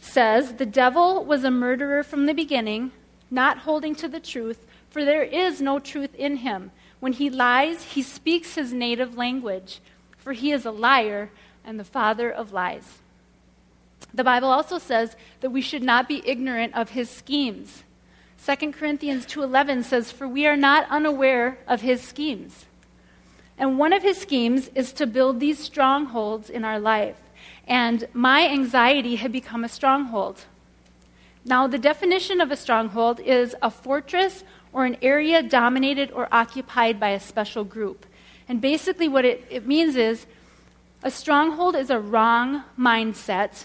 says, 0.00 0.54
"The 0.54 0.66
devil 0.66 1.24
was 1.24 1.44
a 1.44 1.52
murderer 1.52 2.02
from 2.02 2.26
the 2.26 2.34
beginning, 2.34 2.90
not 3.30 3.58
holding 3.58 3.94
to 3.94 4.08
the 4.08 4.18
truth, 4.18 4.66
for 4.90 5.04
there 5.04 5.22
is 5.22 5.60
no 5.60 5.78
truth 5.78 6.14
in 6.14 6.38
him. 6.38 6.70
When 7.04 7.12
he 7.12 7.28
lies, 7.28 7.92
he 7.92 8.02
speaks 8.02 8.54
his 8.54 8.72
native 8.72 9.14
language, 9.14 9.80
for 10.16 10.32
he 10.32 10.52
is 10.52 10.64
a 10.64 10.70
liar 10.70 11.30
and 11.62 11.78
the 11.78 11.84
father 11.84 12.30
of 12.30 12.50
lies." 12.50 13.00
The 14.14 14.24
Bible 14.24 14.48
also 14.48 14.78
says 14.78 15.14
that 15.42 15.50
we 15.50 15.60
should 15.60 15.82
not 15.82 16.08
be 16.08 16.22
ignorant 16.24 16.74
of 16.74 16.92
his 16.96 17.10
schemes. 17.10 17.84
2 18.38 18.72
Corinthians 18.72 19.26
2:11 19.26 19.82
says, 19.82 20.10
"For 20.10 20.26
we 20.26 20.46
are 20.46 20.56
not 20.56 20.86
unaware 20.88 21.58
of 21.68 21.82
his 21.82 22.00
schemes." 22.00 22.64
And 23.58 23.78
one 23.78 23.92
of 23.92 24.02
his 24.02 24.16
schemes 24.16 24.70
is 24.74 24.90
to 24.94 25.06
build 25.06 25.40
these 25.40 25.58
strongholds 25.58 26.48
in 26.48 26.64
our 26.64 26.80
life. 26.80 27.18
And 27.68 28.08
my 28.14 28.48
anxiety 28.48 29.16
had 29.16 29.30
become 29.30 29.62
a 29.62 29.68
stronghold. 29.68 30.46
Now, 31.44 31.66
the 31.66 31.76
definition 31.76 32.40
of 32.40 32.50
a 32.50 32.56
stronghold 32.56 33.20
is 33.20 33.54
a 33.60 33.70
fortress 33.70 34.42
or 34.74 34.84
an 34.84 34.98
area 35.00 35.42
dominated 35.42 36.10
or 36.10 36.28
occupied 36.32 37.00
by 37.00 37.10
a 37.10 37.20
special 37.20 37.64
group. 37.64 38.04
And 38.48 38.60
basically, 38.60 39.08
what 39.08 39.24
it, 39.24 39.46
it 39.48 39.66
means 39.66 39.96
is 39.96 40.26
a 41.02 41.10
stronghold 41.10 41.76
is 41.76 41.88
a 41.88 42.00
wrong 42.00 42.64
mindset 42.78 43.64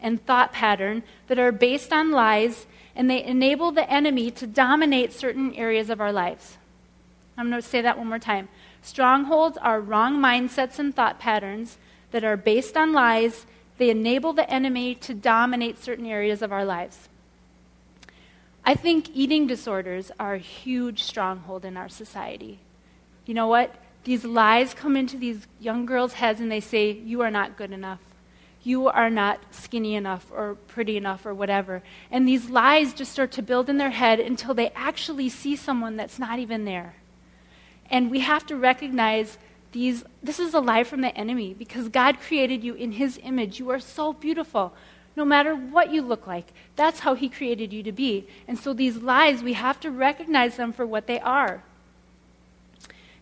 and 0.00 0.24
thought 0.24 0.52
pattern 0.52 1.02
that 1.28 1.38
are 1.38 1.52
based 1.52 1.92
on 1.92 2.10
lies 2.10 2.66
and 2.96 3.08
they 3.08 3.22
enable 3.22 3.70
the 3.70 3.88
enemy 3.88 4.30
to 4.32 4.46
dominate 4.46 5.12
certain 5.12 5.54
areas 5.54 5.90
of 5.90 6.00
our 6.00 6.12
lives. 6.12 6.56
I'm 7.36 7.50
going 7.50 7.62
to 7.62 7.68
say 7.68 7.80
that 7.82 7.98
one 7.98 8.08
more 8.08 8.18
time. 8.18 8.48
Strongholds 8.82 9.58
are 9.58 9.80
wrong 9.80 10.18
mindsets 10.18 10.78
and 10.78 10.94
thought 10.94 11.20
patterns 11.20 11.78
that 12.10 12.24
are 12.24 12.36
based 12.36 12.76
on 12.76 12.92
lies. 12.92 13.46
They 13.76 13.90
enable 13.90 14.32
the 14.32 14.50
enemy 14.50 14.94
to 14.96 15.14
dominate 15.14 15.78
certain 15.78 16.06
areas 16.06 16.42
of 16.42 16.52
our 16.52 16.64
lives. 16.64 17.07
I 18.68 18.74
think 18.74 19.08
eating 19.14 19.46
disorders 19.46 20.12
are 20.20 20.34
a 20.34 20.38
huge 20.38 21.02
stronghold 21.02 21.64
in 21.64 21.78
our 21.78 21.88
society. 21.88 22.58
You 23.24 23.32
know 23.32 23.48
what? 23.48 23.74
These 24.04 24.24
lies 24.24 24.74
come 24.74 24.94
into 24.96 25.16
these 25.16 25.46
young 25.58 25.86
girls' 25.86 26.12
heads 26.12 26.40
and 26.40 26.52
they 26.52 26.60
say, 26.60 26.90
You 26.90 27.22
are 27.22 27.30
not 27.30 27.56
good 27.56 27.72
enough 27.72 28.00
you 28.68 28.88
are 28.88 29.08
not 29.08 29.40
skinny 29.50 29.94
enough 29.94 30.30
or 30.30 30.54
pretty 30.66 30.96
enough 30.96 31.24
or 31.24 31.32
whatever. 31.32 31.82
And 32.10 32.28
these 32.28 32.50
lies 32.50 32.92
just 32.92 33.12
start 33.12 33.32
to 33.32 33.42
build 33.42 33.70
in 33.70 33.78
their 33.78 33.90
head 33.90 34.20
until 34.20 34.52
they 34.52 34.70
actually 34.70 35.30
see 35.30 35.56
someone 35.56 35.96
that's 35.96 36.18
not 36.18 36.38
even 36.38 36.66
there. 36.66 36.94
And 37.90 38.10
we 38.10 38.20
have 38.20 38.44
to 38.46 38.56
recognize 38.56 39.38
these 39.72 40.04
this 40.22 40.38
is 40.38 40.54
a 40.54 40.60
lie 40.60 40.84
from 40.84 41.00
the 41.00 41.16
enemy 41.16 41.54
because 41.54 41.88
God 41.88 42.20
created 42.20 42.64
you 42.64 42.74
in 42.74 42.92
his 42.92 43.18
image. 43.22 43.58
You 43.58 43.70
are 43.70 43.80
so 43.80 44.12
beautiful. 44.12 44.74
No 45.18 45.24
matter 45.24 45.52
what 45.52 45.92
you 45.92 46.00
look 46.00 46.28
like, 46.28 46.46
that's 46.76 47.00
how 47.00 47.14
he 47.14 47.28
created 47.28 47.72
you 47.72 47.82
to 47.82 47.90
be. 47.90 48.28
And 48.46 48.56
so 48.56 48.72
these 48.72 48.98
lies, 48.98 49.42
we 49.42 49.54
have 49.54 49.80
to 49.80 49.90
recognize 49.90 50.56
them 50.56 50.72
for 50.72 50.86
what 50.86 51.08
they 51.08 51.18
are. 51.18 51.64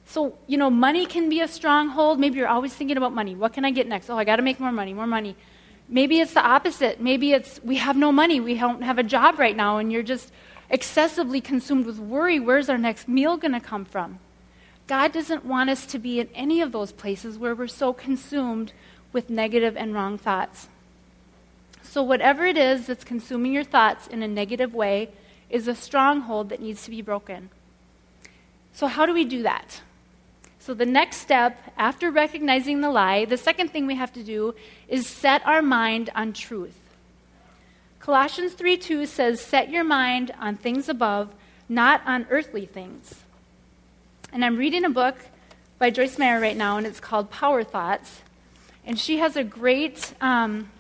So, 0.05 0.37
you 0.47 0.59
know, 0.59 0.69
money 0.69 1.07
can 1.07 1.31
be 1.31 1.41
a 1.41 1.49
stronghold. 1.49 2.21
Maybe 2.21 2.37
you're 2.37 2.49
always 2.49 2.75
thinking 2.75 2.99
about 2.99 3.15
money. 3.15 3.35
What 3.35 3.55
can 3.55 3.65
I 3.65 3.71
get 3.71 3.87
next? 3.87 4.11
Oh, 4.11 4.19
I 4.19 4.25
got 4.25 4.37
to 4.37 4.43
make 4.43 4.61
more 4.61 4.73
money, 4.73 4.93
more 4.93 5.07
money. 5.07 5.37
Maybe 5.89 6.21
it's 6.21 6.35
the 6.35 6.47
opposite. 6.47 7.01
Maybe 7.01 7.33
it's 7.33 7.63
we 7.65 7.77
have 7.77 7.97
no 7.97 8.13
money. 8.13 8.41
We 8.41 8.59
don't 8.59 8.83
have 8.83 8.99
a 8.99 9.03
job 9.03 9.39
right 9.39 9.57
now, 9.57 9.79
and 9.79 9.91
you're 9.91 10.03
just 10.03 10.31
excessively 10.69 11.41
consumed 11.41 11.87
with 11.87 11.99
worry. 11.99 12.39
Where's 12.39 12.69
our 12.69 12.77
next 12.77 13.09
meal 13.09 13.39
going 13.39 13.53
to 13.53 13.61
come 13.61 13.87
from? 13.87 14.19
God 14.87 15.13
doesn't 15.13 15.47
want 15.47 15.71
us 15.71 15.87
to 15.87 15.99
be 15.99 16.21
in 16.21 16.29
any 16.35 16.61
of 16.61 16.73
those 16.73 16.93
places 16.93 17.39
where 17.39 17.55
we're 17.55 17.69
so 17.69 17.95
consumed 17.95 18.75
with 19.15 19.31
negative 19.31 19.79
and 19.79 19.95
wrong 19.95 20.19
thoughts. 20.19 20.69
So, 21.97 22.03
whatever 22.03 22.45
it 22.45 22.59
is 22.59 22.89
that's 22.89 23.05
consuming 23.05 23.55
your 23.55 23.65
thoughts 23.65 24.07
in 24.07 24.23
a 24.23 24.29
negative 24.29 24.75
way 24.75 25.09
is 25.49 25.67
a 25.67 25.75
stronghold 25.75 26.51
that 26.51 26.61
needs 26.61 26.85
to 26.85 26.91
be 26.91 27.01
broken. 27.01 27.49
So, 28.75 28.87
how 28.87 29.07
do 29.07 29.15
we 29.15 29.25
do 29.25 29.43
that? 29.45 29.81
So, 30.59 30.75
the 30.75 30.85
next 30.85 31.23
step 31.23 31.59
after 31.79 32.11
recognizing 32.11 32.83
the 32.83 32.91
lie, 32.91 33.25
the 33.25 33.39
second 33.39 33.71
thing 33.71 33.87
we 33.87 33.95
have 33.95 34.13
to 34.13 34.23
do 34.23 34.55
is 34.89 35.07
set 35.07 35.41
our 35.47 35.63
mind 35.63 36.11
on 36.15 36.35
truth. 36.35 36.79
Colossians 37.99 38.53
3 38.53 38.77
2 38.77 39.07
says, 39.07 39.41
Set 39.41 39.71
your 39.71 39.83
mind 39.83 40.33
on 40.39 40.59
things 40.59 40.91
above, 40.91 41.31
not 41.67 42.03
on 42.05 42.27
earthly 42.29 42.67
things. 42.67 43.23
And 44.35 44.45
I'm 44.45 44.59
reading 44.59 44.85
a 44.85 44.91
book 44.91 45.17
by 45.79 45.89
Joyce 45.89 46.19
Meyer 46.19 46.43
right 46.43 46.59
now, 46.59 46.77
and 46.77 46.87
it's 46.87 47.01
called 47.01 47.31
Power 47.31 47.65
Thoughts. 47.65 48.21
And 48.85 48.99
she 48.99 49.17
has 49.17 49.35
a 49.35 49.43
great, 49.43 50.13
um, 50.21 50.71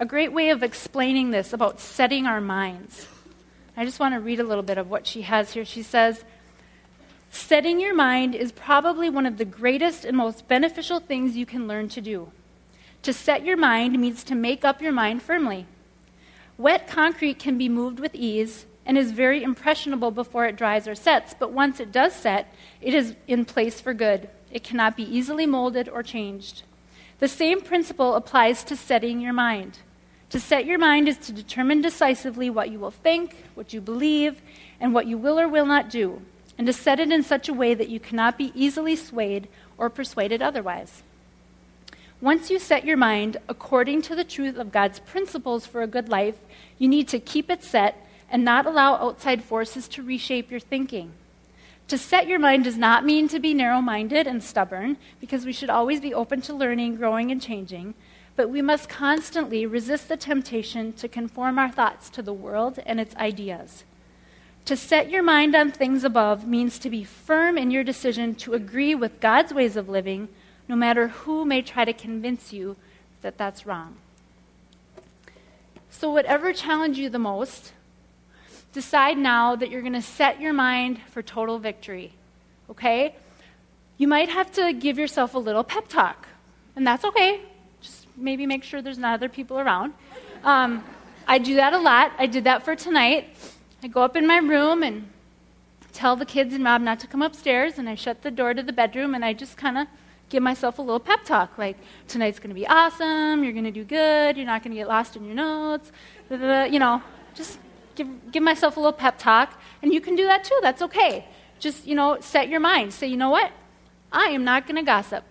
a 0.00 0.06
great 0.06 0.32
way 0.32 0.48
of 0.48 0.62
explaining 0.62 1.30
this 1.30 1.52
about 1.52 1.78
setting 1.78 2.24
our 2.24 2.40
minds. 2.40 3.06
I 3.76 3.84
just 3.84 4.00
want 4.00 4.14
to 4.14 4.20
read 4.20 4.40
a 4.40 4.44
little 4.44 4.62
bit 4.62 4.78
of 4.78 4.88
what 4.88 5.06
she 5.06 5.20
has 5.22 5.52
here. 5.52 5.66
She 5.66 5.82
says, 5.82 6.24
Setting 7.28 7.78
your 7.78 7.94
mind 7.94 8.34
is 8.34 8.50
probably 8.50 9.10
one 9.10 9.26
of 9.26 9.36
the 9.36 9.44
greatest 9.44 10.06
and 10.06 10.16
most 10.16 10.48
beneficial 10.48 11.00
things 11.00 11.36
you 11.36 11.44
can 11.44 11.68
learn 11.68 11.90
to 11.90 12.00
do. 12.00 12.32
To 13.02 13.12
set 13.12 13.44
your 13.44 13.58
mind 13.58 14.00
means 14.00 14.24
to 14.24 14.34
make 14.34 14.64
up 14.64 14.80
your 14.80 14.90
mind 14.90 15.22
firmly. 15.22 15.66
Wet 16.56 16.88
concrete 16.88 17.38
can 17.38 17.58
be 17.58 17.68
moved 17.68 18.00
with 18.00 18.14
ease 18.14 18.64
and 18.86 18.96
is 18.96 19.12
very 19.12 19.42
impressionable 19.42 20.10
before 20.10 20.46
it 20.46 20.56
dries 20.56 20.88
or 20.88 20.94
sets, 20.94 21.34
but 21.38 21.52
once 21.52 21.78
it 21.78 21.92
does 21.92 22.14
set, 22.14 22.54
it 22.80 22.94
is 22.94 23.16
in 23.26 23.44
place 23.44 23.82
for 23.82 23.92
good. 23.92 24.30
It 24.50 24.64
cannot 24.64 24.96
be 24.96 25.04
easily 25.04 25.44
molded 25.44 25.90
or 25.90 26.02
changed. 26.02 26.62
The 27.18 27.28
same 27.28 27.60
principle 27.60 28.14
applies 28.14 28.64
to 28.64 28.76
setting 28.76 29.20
your 29.20 29.34
mind. 29.34 29.78
To 30.30 30.40
set 30.40 30.64
your 30.64 30.78
mind 30.78 31.08
is 31.08 31.18
to 31.18 31.32
determine 31.32 31.82
decisively 31.82 32.50
what 32.50 32.70
you 32.70 32.78
will 32.78 32.90
think, 32.90 33.36
what 33.54 33.72
you 33.72 33.80
believe, 33.80 34.40
and 34.80 34.94
what 34.94 35.06
you 35.06 35.18
will 35.18 35.38
or 35.38 35.48
will 35.48 35.66
not 35.66 35.90
do 35.90 36.22
and 36.60 36.66
to 36.66 36.74
set 36.74 37.00
it 37.00 37.10
in 37.10 37.22
such 37.22 37.48
a 37.48 37.54
way 37.54 37.72
that 37.72 37.88
you 37.88 37.98
cannot 37.98 38.36
be 38.36 38.52
easily 38.54 38.94
swayed 38.94 39.48
or 39.78 39.88
persuaded 39.88 40.42
otherwise. 40.42 41.02
Once 42.20 42.50
you 42.50 42.58
set 42.58 42.84
your 42.84 42.98
mind 42.98 43.38
according 43.48 44.02
to 44.02 44.14
the 44.14 44.24
truth 44.24 44.58
of 44.58 44.70
God's 44.70 44.98
principles 44.98 45.64
for 45.64 45.80
a 45.80 45.86
good 45.86 46.10
life, 46.10 46.34
you 46.76 46.86
need 46.86 47.08
to 47.08 47.18
keep 47.18 47.48
it 47.48 47.64
set 47.64 48.06
and 48.30 48.44
not 48.44 48.66
allow 48.66 48.96
outside 48.96 49.42
forces 49.42 49.88
to 49.88 50.02
reshape 50.02 50.50
your 50.50 50.60
thinking. 50.60 51.12
To 51.88 51.96
set 51.96 52.28
your 52.28 52.38
mind 52.38 52.64
does 52.64 52.76
not 52.76 53.06
mean 53.06 53.26
to 53.28 53.40
be 53.40 53.54
narrow 53.54 53.80
minded 53.80 54.26
and 54.26 54.44
stubborn, 54.44 54.98
because 55.18 55.46
we 55.46 55.54
should 55.54 55.70
always 55.70 56.02
be 56.02 56.12
open 56.12 56.42
to 56.42 56.52
learning, 56.52 56.96
growing, 56.96 57.30
and 57.30 57.40
changing. 57.40 57.94
But 58.36 58.48
we 58.48 58.62
must 58.62 58.88
constantly 58.88 59.66
resist 59.66 60.08
the 60.08 60.16
temptation 60.16 60.92
to 60.94 61.08
conform 61.08 61.58
our 61.58 61.70
thoughts 61.70 62.08
to 62.10 62.22
the 62.22 62.32
world 62.32 62.78
and 62.86 63.00
its 63.00 63.14
ideas. 63.16 63.84
To 64.66 64.76
set 64.76 65.10
your 65.10 65.22
mind 65.22 65.54
on 65.54 65.72
things 65.72 66.04
above 66.04 66.46
means 66.46 66.78
to 66.78 66.90
be 66.90 67.02
firm 67.02 67.58
in 67.58 67.70
your 67.70 67.82
decision 67.82 68.34
to 68.36 68.54
agree 68.54 68.94
with 68.94 69.20
God's 69.20 69.52
ways 69.52 69.76
of 69.76 69.88
living, 69.88 70.28
no 70.68 70.76
matter 70.76 71.08
who 71.08 71.44
may 71.44 71.62
try 71.62 71.84
to 71.84 71.92
convince 71.92 72.52
you 72.52 72.76
that 73.22 73.36
that's 73.36 73.66
wrong. 73.66 73.96
So, 75.90 76.10
whatever 76.10 76.52
challenges 76.52 77.00
you 77.00 77.10
the 77.10 77.18
most, 77.18 77.72
decide 78.72 79.18
now 79.18 79.56
that 79.56 79.70
you're 79.70 79.80
going 79.80 79.92
to 79.94 80.02
set 80.02 80.40
your 80.40 80.52
mind 80.52 81.00
for 81.10 81.22
total 81.22 81.58
victory. 81.58 82.12
Okay? 82.70 83.16
You 83.98 84.06
might 84.06 84.28
have 84.28 84.52
to 84.52 84.72
give 84.72 84.98
yourself 84.98 85.34
a 85.34 85.38
little 85.38 85.64
pep 85.64 85.88
talk, 85.88 86.28
and 86.76 86.86
that's 86.86 87.04
okay. 87.04 87.40
Maybe 88.20 88.46
make 88.46 88.62
sure 88.62 88.82
there's 88.82 88.98
not 88.98 89.14
other 89.14 89.28
people 89.28 89.58
around. 89.58 89.94
Um, 90.44 90.84
I 91.26 91.38
do 91.38 91.54
that 91.56 91.72
a 91.72 91.78
lot. 91.78 92.12
I 92.18 92.26
did 92.26 92.44
that 92.44 92.64
for 92.64 92.76
tonight. 92.76 93.36
I 93.82 93.88
go 93.88 94.02
up 94.02 94.16
in 94.16 94.26
my 94.26 94.38
room 94.38 94.82
and 94.82 95.08
tell 95.92 96.16
the 96.16 96.26
kids 96.26 96.54
and 96.54 96.64
Rob 96.64 96.82
not 96.82 97.00
to 97.00 97.06
come 97.06 97.22
upstairs, 97.22 97.78
and 97.78 97.88
I 97.88 97.94
shut 97.94 98.22
the 98.22 98.30
door 98.30 98.54
to 98.54 98.62
the 98.62 98.72
bedroom, 98.72 99.14
and 99.14 99.24
I 99.24 99.32
just 99.32 99.56
kind 99.56 99.78
of 99.78 99.86
give 100.28 100.42
myself 100.42 100.78
a 100.78 100.82
little 100.82 101.00
pep 101.00 101.24
talk 101.24 101.58
like, 101.58 101.76
tonight's 102.06 102.38
going 102.38 102.50
to 102.50 102.54
be 102.54 102.66
awesome, 102.66 103.42
you're 103.42 103.52
going 103.52 103.64
to 103.64 103.70
do 103.72 103.84
good, 103.84 104.36
you're 104.36 104.46
not 104.46 104.62
going 104.62 104.70
to 104.70 104.76
get 104.76 104.86
lost 104.86 105.16
in 105.16 105.24
your 105.24 105.34
notes, 105.34 105.90
you 106.30 106.78
know, 106.78 107.02
just 107.34 107.58
give, 107.96 108.08
give 108.30 108.42
myself 108.42 108.76
a 108.76 108.80
little 108.80 108.92
pep 108.92 109.18
talk. 109.18 109.60
And 109.82 109.92
you 109.92 110.00
can 110.00 110.14
do 110.14 110.24
that 110.24 110.44
too, 110.44 110.58
that's 110.62 110.82
okay. 110.82 111.26
Just, 111.58 111.86
you 111.86 111.94
know, 111.94 112.18
set 112.20 112.48
your 112.48 112.60
mind. 112.60 112.92
Say, 112.92 113.08
you 113.08 113.16
know 113.16 113.30
what? 113.30 113.50
I 114.12 114.26
am 114.26 114.44
not 114.44 114.66
going 114.66 114.76
to 114.76 114.82
gossip. 114.82 115.24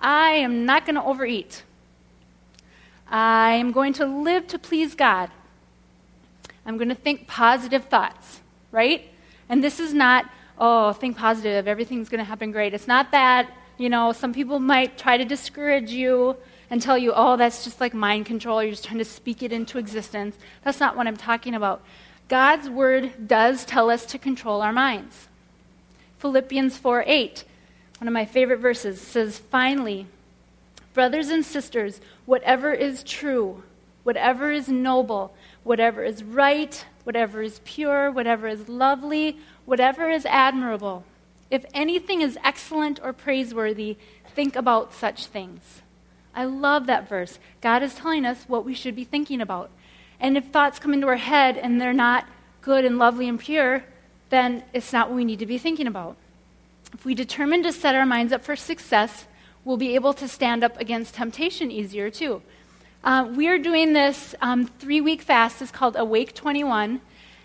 I 0.00 0.30
am 0.30 0.64
not 0.64 0.86
going 0.86 0.96
to 0.96 1.02
overeat. 1.02 1.62
I 3.08 3.52
am 3.52 3.72
going 3.72 3.92
to 3.94 4.06
live 4.06 4.46
to 4.48 4.58
please 4.58 4.94
God. 4.94 5.30
I'm 6.64 6.76
going 6.76 6.88
to 6.88 6.94
think 6.94 7.26
positive 7.26 7.84
thoughts, 7.86 8.40
right? 8.70 9.08
And 9.48 9.62
this 9.62 9.80
is 9.80 9.92
not, 9.92 10.30
oh, 10.58 10.92
think 10.92 11.16
positive, 11.16 11.66
everything's 11.66 12.08
going 12.08 12.20
to 12.20 12.24
happen 12.24 12.52
great. 12.52 12.72
It's 12.74 12.86
not 12.86 13.10
that. 13.10 13.50
You 13.78 13.88
know, 13.88 14.12
some 14.12 14.32
people 14.32 14.60
might 14.60 14.98
try 14.98 15.16
to 15.16 15.24
discourage 15.24 15.90
you 15.90 16.36
and 16.70 16.80
tell 16.80 16.96
you, 16.96 17.12
oh, 17.14 17.36
that's 17.36 17.64
just 17.64 17.80
like 17.80 17.92
mind 17.94 18.26
control. 18.26 18.62
You're 18.62 18.72
just 18.72 18.84
trying 18.84 18.98
to 18.98 19.04
speak 19.04 19.42
it 19.42 19.52
into 19.52 19.78
existence. 19.78 20.36
That's 20.62 20.78
not 20.78 20.96
what 20.96 21.06
I'm 21.06 21.16
talking 21.16 21.54
about. 21.54 21.82
God's 22.28 22.70
word 22.70 23.26
does 23.26 23.64
tell 23.64 23.90
us 23.90 24.06
to 24.06 24.18
control 24.18 24.62
our 24.62 24.72
minds. 24.72 25.26
Philippians 26.18 26.76
4 26.76 27.04
8, 27.06 27.44
one 28.00 28.08
of 28.08 28.14
my 28.14 28.24
favorite 28.24 28.60
verses, 28.60 28.98
says, 28.98 29.38
Finally, 29.38 30.06
brothers 30.94 31.28
and 31.28 31.44
sisters, 31.44 32.00
whatever 32.24 32.72
is 32.72 33.02
true, 33.02 33.62
whatever 34.04 34.50
is 34.50 34.68
noble, 34.68 35.34
whatever 35.64 36.02
is 36.02 36.24
right, 36.24 36.86
whatever 37.04 37.42
is 37.42 37.60
pure, 37.64 38.10
whatever 38.10 38.48
is 38.48 38.70
lovely, 38.70 39.38
whatever 39.66 40.08
is 40.08 40.24
admirable, 40.24 41.04
if 41.50 41.66
anything 41.74 42.22
is 42.22 42.38
excellent 42.42 43.00
or 43.02 43.12
praiseworthy, 43.12 43.98
think 44.34 44.56
about 44.56 44.94
such 44.94 45.26
things. 45.26 45.82
I 46.34 46.44
love 46.44 46.86
that 46.86 47.08
verse. 47.08 47.38
God 47.60 47.82
is 47.82 47.94
telling 47.94 48.24
us 48.24 48.44
what 48.46 48.64
we 48.64 48.72
should 48.72 48.96
be 48.96 49.04
thinking 49.04 49.42
about. 49.42 49.70
And 50.18 50.38
if 50.38 50.46
thoughts 50.46 50.78
come 50.78 50.94
into 50.94 51.08
our 51.08 51.16
head 51.16 51.58
and 51.58 51.80
they're 51.80 51.92
not 51.92 52.26
good 52.62 52.86
and 52.86 52.98
lovely 52.98 53.28
and 53.28 53.38
pure, 53.38 53.84
then 54.30 54.62
it's 54.72 54.92
not 54.92 55.08
what 55.08 55.16
we 55.16 55.24
need 55.24 55.40
to 55.40 55.46
be 55.46 55.58
thinking 55.58 55.86
about. 55.86 56.16
If 56.92 57.04
we 57.04 57.14
determine 57.14 57.62
to 57.62 57.72
set 57.72 57.94
our 57.94 58.04
minds 58.04 58.32
up 58.32 58.44
for 58.44 58.56
success, 58.56 59.26
we'll 59.64 59.76
be 59.76 59.94
able 59.94 60.12
to 60.14 60.26
stand 60.26 60.64
up 60.64 60.78
against 60.80 61.14
temptation 61.14 61.70
easier 61.70 62.10
too. 62.10 62.42
Uh, 63.02 63.30
we 63.34 63.48
are 63.48 63.58
doing 63.58 63.92
this 63.92 64.34
um, 64.42 64.66
three 64.66 65.00
week 65.00 65.22
fast. 65.22 65.62
It's 65.62 65.70
called 65.70 65.96
Awake 65.96 66.34
21. 66.34 67.00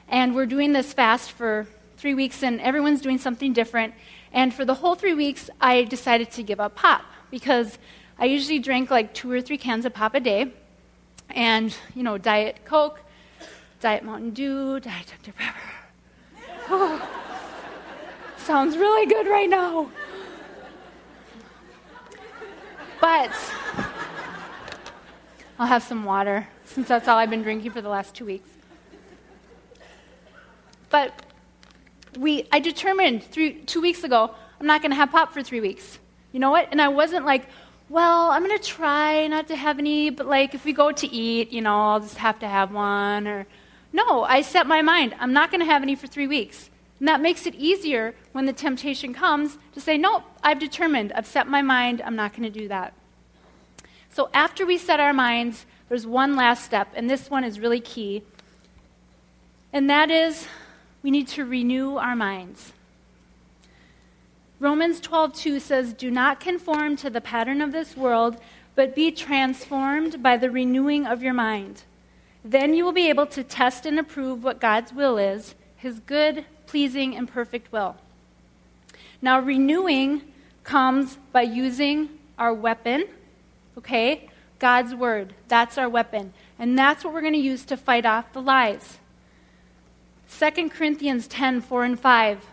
And 0.10 0.36
we're 0.36 0.46
doing 0.46 0.74
this 0.74 0.94
fast 0.94 1.32
for 1.32 1.68
three 1.98 2.14
weeks, 2.14 2.44
and 2.44 2.60
everyone's 2.62 3.02
doing 3.02 3.18
something 3.18 3.54
different. 3.54 3.94
And 4.34 4.54
for 4.54 4.66
the 4.66 4.76
whole 4.76 4.96
three 4.96 5.14
weeks, 5.14 5.50
I 5.62 5.84
decided 5.84 6.32
to 6.32 6.44
give 6.44 6.60
up 6.60 6.76
pop 6.76 7.04
because 7.32 7.78
I 8.20 8.26
usually 8.26 8.60
drink 8.60 8.92
like 8.92 9.14
two 9.14 9.32
or 9.32 9.42
three 9.42 9.58
cans 9.58 9.86
of 9.86 9.94
pop 9.94 10.14
a 10.14 10.20
day. 10.20 10.52
And, 11.30 11.76
you 11.96 12.04
know, 12.04 12.18
Diet 12.18 12.66
Coke, 12.66 13.00
Diet 13.80 14.04
Mountain 14.04 14.32
Dew, 14.32 14.80
Diet 14.80 15.14
Dr. 15.24 15.34
Pepper. 15.34 15.60
Sounds 18.46 18.78
really 18.78 19.08
good 19.08 19.26
right 19.26 19.50
now. 19.50 19.90
But 23.02 23.32
I'll 25.58 25.66
have 25.66 25.82
some 25.82 26.04
water 26.04 26.48
since 26.64 26.88
that's 26.88 27.08
all 27.08 27.18
I've 27.18 27.32
been 27.32 27.42
drinking 27.42 27.72
for 27.72 27.82
the 27.82 27.90
last 27.90 28.14
two 28.14 28.24
weeks. 28.24 28.48
But 30.92 31.26
we, 32.20 32.48
I 32.52 32.60
determined 32.60 33.24
three, 33.24 33.62
two 33.62 33.82
weeks 33.82 34.04
ago, 34.04 34.36
I'm 34.60 34.68
not 34.68 34.84
going 34.84 34.92
to 34.92 34.96
have 34.96 35.10
pop 35.10 35.34
for 35.34 35.42
three 35.42 35.60
weeks. 35.60 35.98
You 36.32 36.40
know 36.40 36.52
what? 36.52 36.68
And 36.70 36.80
I 36.80 36.90
wasn't 36.90 37.26
like, 37.26 37.50
well, 37.90 38.30
I'm 38.30 38.46
going 38.46 38.56
to 38.56 38.64
try 38.64 39.26
not 39.26 39.48
to 39.48 39.56
have 39.56 39.80
any, 39.80 40.12
but 40.12 40.28
like 40.28 40.54
if 40.54 40.66
we 40.66 40.72
go 40.72 40.92
to 40.92 41.08
eat, 41.08 41.52
you 41.52 41.62
know, 41.62 41.76
I'll 41.76 42.00
just 42.00 42.18
have 42.18 42.38
to 42.42 42.48
have 42.48 42.72
one. 42.72 43.28
Or 43.28 43.48
no, 43.92 44.22
I 44.24 44.44
set 44.44 44.68
my 44.68 44.84
mind, 44.84 45.16
I'm 45.20 45.34
not 45.34 45.50
going 45.50 45.62
to 45.62 45.66
have 45.66 45.82
any 45.82 45.96
for 45.96 46.06
three 46.06 46.28
weeks. 46.28 46.70
And 47.00 47.08
that 47.08 47.22
makes 47.22 47.46
it 47.46 47.56
easier 47.56 48.16
when 48.32 48.46
the 48.46 48.54
temptation 48.54 49.14
comes 49.14 49.58
to 49.74 49.82
say, 49.82 49.98
nope, 49.98 50.24
I've 50.44 50.60
determined, 50.60 51.12
I've 51.14 51.28
set 51.28 51.48
my 51.48 51.62
mind, 51.62 52.02
I'm 52.02 52.16
not 52.16 52.32
going 52.32 52.52
to 52.52 52.60
do 52.60 52.68
that. 52.70 52.94
So 54.10 54.30
after 54.34 54.66
we 54.66 54.78
set 54.78 55.00
our 55.00 55.14
minds, 55.14 55.66
there's 55.90 56.08
one 56.08 56.36
last 56.36 56.64
step, 56.64 56.88
and 56.96 57.10
this 57.10 57.30
one 57.30 57.44
is 57.44 57.60
really 57.60 57.82
key. 57.82 58.24
And 59.74 59.90
that 59.90 60.10
is 60.10 60.48
we 61.04 61.12
need 61.12 61.28
to 61.30 61.46
renew 61.46 61.98
our 61.98 62.16
minds. 62.16 62.72
Romans 64.60 65.02
12:2 65.02 65.60
says, 65.60 65.94
"Do 65.94 66.10
not 66.10 66.40
conform 66.40 66.96
to 66.96 67.10
the 67.10 67.20
pattern 67.20 67.62
of 67.62 67.74
this 67.74 67.98
world, 67.98 68.38
but 68.76 68.96
be 68.96 69.12
transformed 69.12 70.22
by 70.22 70.38
the 70.38 70.52
renewing 70.52 71.06
of 71.06 71.24
your 71.24 71.34
mind. 71.34 71.84
Then 72.44 72.74
you 72.74 72.86
will 72.86 72.92
be 72.92 73.10
able 73.10 73.26
to 73.28 73.44
test 73.44 73.86
and 73.86 73.98
approve 73.98 74.44
what 74.44 74.62
God's 74.62 74.94
will 74.94 75.18
is, 75.18 75.56
his 75.76 76.00
good, 76.00 76.46
pleasing, 76.68 77.16
and 77.16 77.28
perfect 77.28 77.72
will." 77.72 77.96
Now, 79.22 79.40
renewing 79.40 80.22
comes 80.64 81.18
by 81.32 81.44
using 81.44 82.10
our 82.38 82.54
weapon, 82.54 83.06
okay? 83.78 84.30
God's 84.60 84.96
word. 84.96 85.34
That's 85.48 85.78
our 85.78 85.90
weapon. 85.90 86.34
And 86.58 86.78
that's 86.78 87.04
what 87.04 87.14
we're 87.14 87.22
going 87.22 87.34
to 87.34 87.40
use 87.40 87.66
to 87.66 87.78
fight 87.78 88.06
off 88.06 88.34
the 88.34 88.42
lies. 88.42 88.98
2 90.30 90.70
Corinthians 90.70 91.28
10 91.28 91.62
4 91.62 91.84
and 91.84 92.00
5 92.00 92.46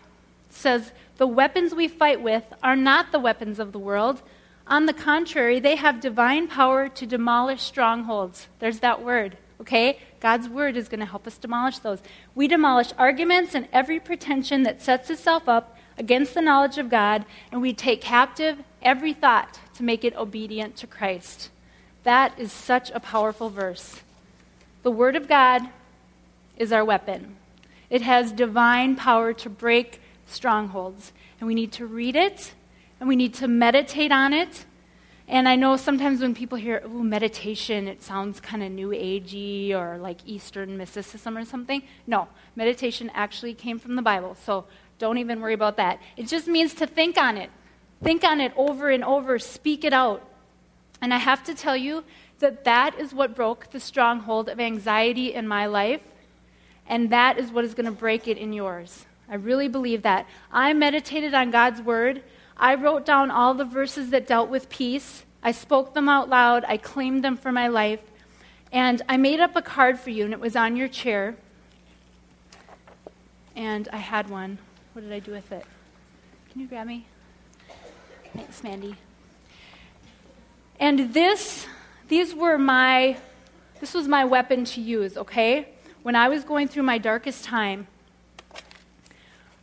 says, 0.49 0.91
The 1.17 1.27
weapons 1.27 1.73
we 1.73 1.87
fight 1.87 2.21
with 2.21 2.43
are 2.61 2.75
not 2.75 3.11
the 3.11 3.19
weapons 3.19 3.59
of 3.59 3.71
the 3.71 3.79
world. 3.79 4.21
On 4.67 4.85
the 4.85 4.93
contrary, 4.93 5.59
they 5.59 5.75
have 5.75 5.99
divine 5.99 6.47
power 6.47 6.87
to 6.87 7.05
demolish 7.05 7.61
strongholds. 7.61 8.47
There's 8.59 8.79
that 8.79 9.03
word, 9.03 9.37
okay? 9.63 9.97
God's 10.19 10.47
word 10.47 10.77
is 10.77 10.87
going 10.87 10.99
to 10.99 11.05
help 11.05 11.25
us 11.25 11.37
demolish 11.37 11.79
those. 11.79 11.99
We 12.35 12.47
demolish 12.47 12.93
arguments 12.97 13.55
and 13.55 13.67
every 13.73 13.99
pretension 13.99 14.63
that 14.63 14.81
sets 14.81 15.09
itself 15.09 15.49
up 15.49 15.77
against 15.97 16.33
the 16.33 16.41
knowledge 16.41 16.77
of 16.77 16.89
God, 16.89 17.25
and 17.51 17.61
we 17.61 17.73
take 17.73 18.01
captive 18.01 18.59
every 18.81 19.13
thought 19.13 19.59
to 19.75 19.83
make 19.83 20.03
it 20.03 20.15
obedient 20.15 20.75
to 20.77 20.87
Christ. 20.87 21.49
That 22.03 22.37
is 22.37 22.51
such 22.51 22.91
a 22.91 22.99
powerful 22.99 23.49
verse. 23.49 24.01
The 24.83 24.91
word 24.91 25.15
of 25.15 25.27
God 25.27 25.61
is 26.57 26.71
our 26.71 26.83
weapon. 26.83 27.37
It 27.89 28.01
has 28.01 28.31
divine 28.31 28.95
power 28.95 29.33
to 29.33 29.49
break 29.49 30.01
strongholds. 30.25 31.13
And 31.39 31.47
we 31.47 31.55
need 31.55 31.71
to 31.73 31.85
read 31.85 32.15
it, 32.15 32.53
and 32.99 33.07
we 33.07 33.15
need 33.15 33.33
to 33.35 33.47
meditate 33.47 34.11
on 34.11 34.33
it. 34.33 34.65
And 35.27 35.47
I 35.47 35.55
know 35.55 35.77
sometimes 35.77 36.21
when 36.21 36.35
people 36.35 36.57
hear, 36.57 36.83
ooh, 36.85 37.03
meditation, 37.03 37.87
it 37.87 38.03
sounds 38.03 38.39
kind 38.39 38.61
of 38.61 38.71
new 38.71 38.89
agey 38.89 39.71
or 39.71 39.97
like 39.97 40.17
Eastern 40.25 40.77
mysticism 40.77 41.37
or 41.37 41.45
something. 41.45 41.81
No, 42.05 42.27
meditation 42.55 43.09
actually 43.13 43.53
came 43.53 43.79
from 43.79 43.95
the 43.95 44.01
Bible. 44.01 44.35
So 44.35 44.65
don't 44.99 45.17
even 45.17 45.39
worry 45.39 45.53
about 45.53 45.77
that. 45.77 45.99
It 46.17 46.27
just 46.27 46.47
means 46.47 46.73
to 46.75 46.87
think 46.87 47.17
on 47.17 47.37
it. 47.37 47.49
Think 48.03 48.23
on 48.23 48.41
it 48.41 48.51
over 48.57 48.89
and 48.89 49.03
over, 49.03 49.39
speak 49.39 49.85
it 49.85 49.93
out. 49.93 50.27
And 51.01 51.13
I 51.13 51.17
have 51.17 51.43
to 51.45 51.55
tell 51.55 51.77
you 51.77 52.03
that 52.39 52.65
that 52.65 52.99
is 52.99 53.13
what 53.13 53.35
broke 53.35 53.71
the 53.71 53.79
stronghold 53.79 54.49
of 54.49 54.59
anxiety 54.59 55.33
in 55.33 55.47
my 55.47 55.65
life 55.65 56.01
and 56.87 57.09
that 57.09 57.37
is 57.37 57.51
what 57.51 57.65
is 57.65 57.73
going 57.73 57.85
to 57.85 57.91
break 57.91 58.27
it 58.27 58.37
in 58.37 58.53
yours. 58.53 59.05
I 59.29 59.35
really 59.35 59.67
believe 59.67 60.01
that. 60.03 60.27
I 60.51 60.73
meditated 60.73 61.33
on 61.33 61.51
God's 61.51 61.81
word. 61.81 62.23
I 62.57 62.75
wrote 62.75 63.05
down 63.05 63.31
all 63.31 63.53
the 63.53 63.65
verses 63.65 64.09
that 64.11 64.27
dealt 64.27 64.49
with 64.49 64.69
peace. 64.69 65.25
I 65.41 65.51
spoke 65.51 65.93
them 65.93 66.07
out 66.07 66.29
loud. 66.29 66.65
I 66.67 66.77
claimed 66.77 67.23
them 67.23 67.37
for 67.37 67.51
my 67.51 67.67
life. 67.67 68.01
And 68.71 69.01
I 69.07 69.17
made 69.17 69.39
up 69.39 69.55
a 69.55 69.61
card 69.61 69.99
for 69.99 70.09
you, 70.09 70.25
and 70.25 70.33
it 70.33 70.39
was 70.39 70.55
on 70.55 70.75
your 70.75 70.87
chair. 70.87 71.35
And 73.55 73.87
I 73.91 73.97
had 73.97 74.29
one. 74.29 74.57
What 74.93 75.01
did 75.01 75.11
I 75.11 75.19
do 75.19 75.31
with 75.31 75.51
it? 75.51 75.65
Can 76.51 76.61
you 76.61 76.67
grab 76.67 76.87
me? 76.87 77.05
Thanks, 78.35 78.63
Mandy. 78.63 78.95
And 80.79 81.13
this, 81.13 81.67
these 82.07 82.33
were 82.33 82.57
my, 82.57 83.17
this 83.79 83.93
was 83.93 84.07
my 84.07 84.25
weapon 84.25 84.65
to 84.65 84.81
use, 84.81 85.17
okay? 85.17 85.67
when 86.03 86.15
I 86.15 86.27
was 86.27 86.43
going 86.43 86.67
through 86.67 86.83
my 86.83 86.97
darkest 86.97 87.45
time, 87.45 87.87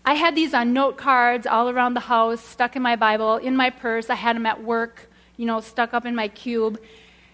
I 0.04 0.14
had 0.14 0.34
these 0.34 0.54
on 0.54 0.72
note 0.72 0.96
cards 0.96 1.46
all 1.46 1.68
around 1.68 1.94
the 1.94 2.00
house, 2.00 2.40
stuck 2.40 2.74
in 2.76 2.82
my 2.82 2.96
Bible, 2.96 3.36
in 3.36 3.56
my 3.56 3.70
purse. 3.70 4.10
I 4.10 4.14
had 4.14 4.36
them 4.36 4.46
at 4.46 4.62
work, 4.62 5.10
you 5.36 5.46
know, 5.46 5.60
stuck 5.60 5.92
up 5.92 6.06
in 6.06 6.14
my 6.14 6.28
cube. 6.28 6.80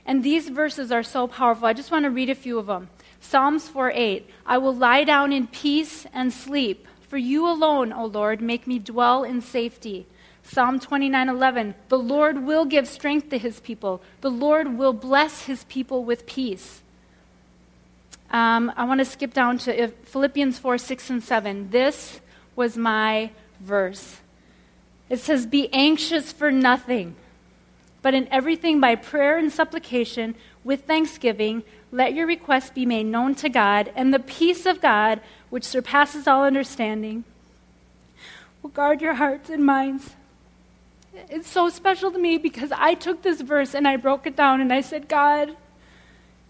And 0.05 0.23
these 0.23 0.49
verses 0.49 0.93
are 0.93 1.03
so 1.03 1.27
powerful. 1.27 1.67
I 1.67 1.73
just 1.73 1.91
want 1.91 2.05
to 2.05 2.11
read 2.11 2.31
a 2.31 2.35
few 2.35 2.59
of 2.59 2.67
them. 2.67 2.89
Psalms 3.21 3.69
4 3.69 3.93
8. 3.93 4.31
I 4.45 4.59
will 4.59 4.75
lie 4.75 5.05
down 5.05 5.33
in 5.33 5.47
peace 5.47 6.07
and 6.13 6.33
sleep. 6.33 6.87
For 7.09 7.17
you 7.17 7.47
alone, 7.49 7.93
O 7.93 8.05
Lord, 8.05 8.41
make 8.41 8.67
me 8.67 8.79
dwell 8.79 9.23
in 9.23 9.41
safety. 9.41 10.07
Psalm 10.43 10.79
29:11 10.79 11.75
The 11.89 11.99
Lord 11.99 12.45
will 12.45 12.65
give 12.65 12.87
strength 12.87 13.31
to 13.31 13.39
his 13.39 13.61
people, 13.61 14.01
the 14.21 14.31
Lord 14.31 14.79
will 14.79 14.93
bless 14.93 15.47
his 15.47 15.65
people 15.65 16.05
with 16.05 16.27
peace. 16.27 16.83
Um, 18.31 18.73
I 18.77 18.85
want 18.85 18.99
to 18.99 19.05
skip 19.05 19.33
down 19.33 19.59
to 19.59 19.85
uh, 19.85 19.89
Philippians 20.03 20.59
4 20.59 20.79
6 20.79 21.11
and 21.11 21.23
7. 21.23 21.71
This 21.71 22.21
was 22.57 22.77
my 22.77 23.31
verse. 23.61 24.21
It 25.09 25.19
says, 25.19 25.47
Be 25.47 25.73
anxious 25.73 26.33
for 26.33 26.51
nothing, 26.51 27.15
but 28.03 28.15
in 28.15 28.27
everything 28.33 28.81
by 28.81 28.97
prayer 28.97 29.39
and 29.39 29.53
supplication 29.53 30.35
with 30.65 30.85
thanksgiving, 30.85 31.63
let 31.93 32.15
your 32.15 32.27
requests 32.27 32.71
be 32.71 32.85
made 32.85 33.07
known 33.07 33.35
to 33.37 33.49
God, 33.49 33.93
and 33.95 34.13
the 34.13 34.19
peace 34.19 34.67
of 34.67 34.81
God, 34.81 35.21
which 35.51 35.65
surpasses 35.65 36.27
all 36.27 36.43
understanding, 36.43 37.25
will 38.63 38.71
guard 38.71 39.01
your 39.01 39.15
hearts 39.15 39.49
and 39.49 39.65
minds. 39.65 40.17
It's 41.31 41.49
so 41.49 41.69
special 41.69 42.11
to 42.11 42.19
me 42.19 42.37
because 42.37 42.73
I 42.73 42.95
took 42.95 43.23
this 43.23 43.41
verse 43.41 43.75
and 43.75 43.87
I 43.87 43.97
broke 43.97 44.27
it 44.27 44.37
down 44.37 44.61
and 44.61 44.73
I 44.73 44.81
said, 44.81 45.09
God, 45.09 45.57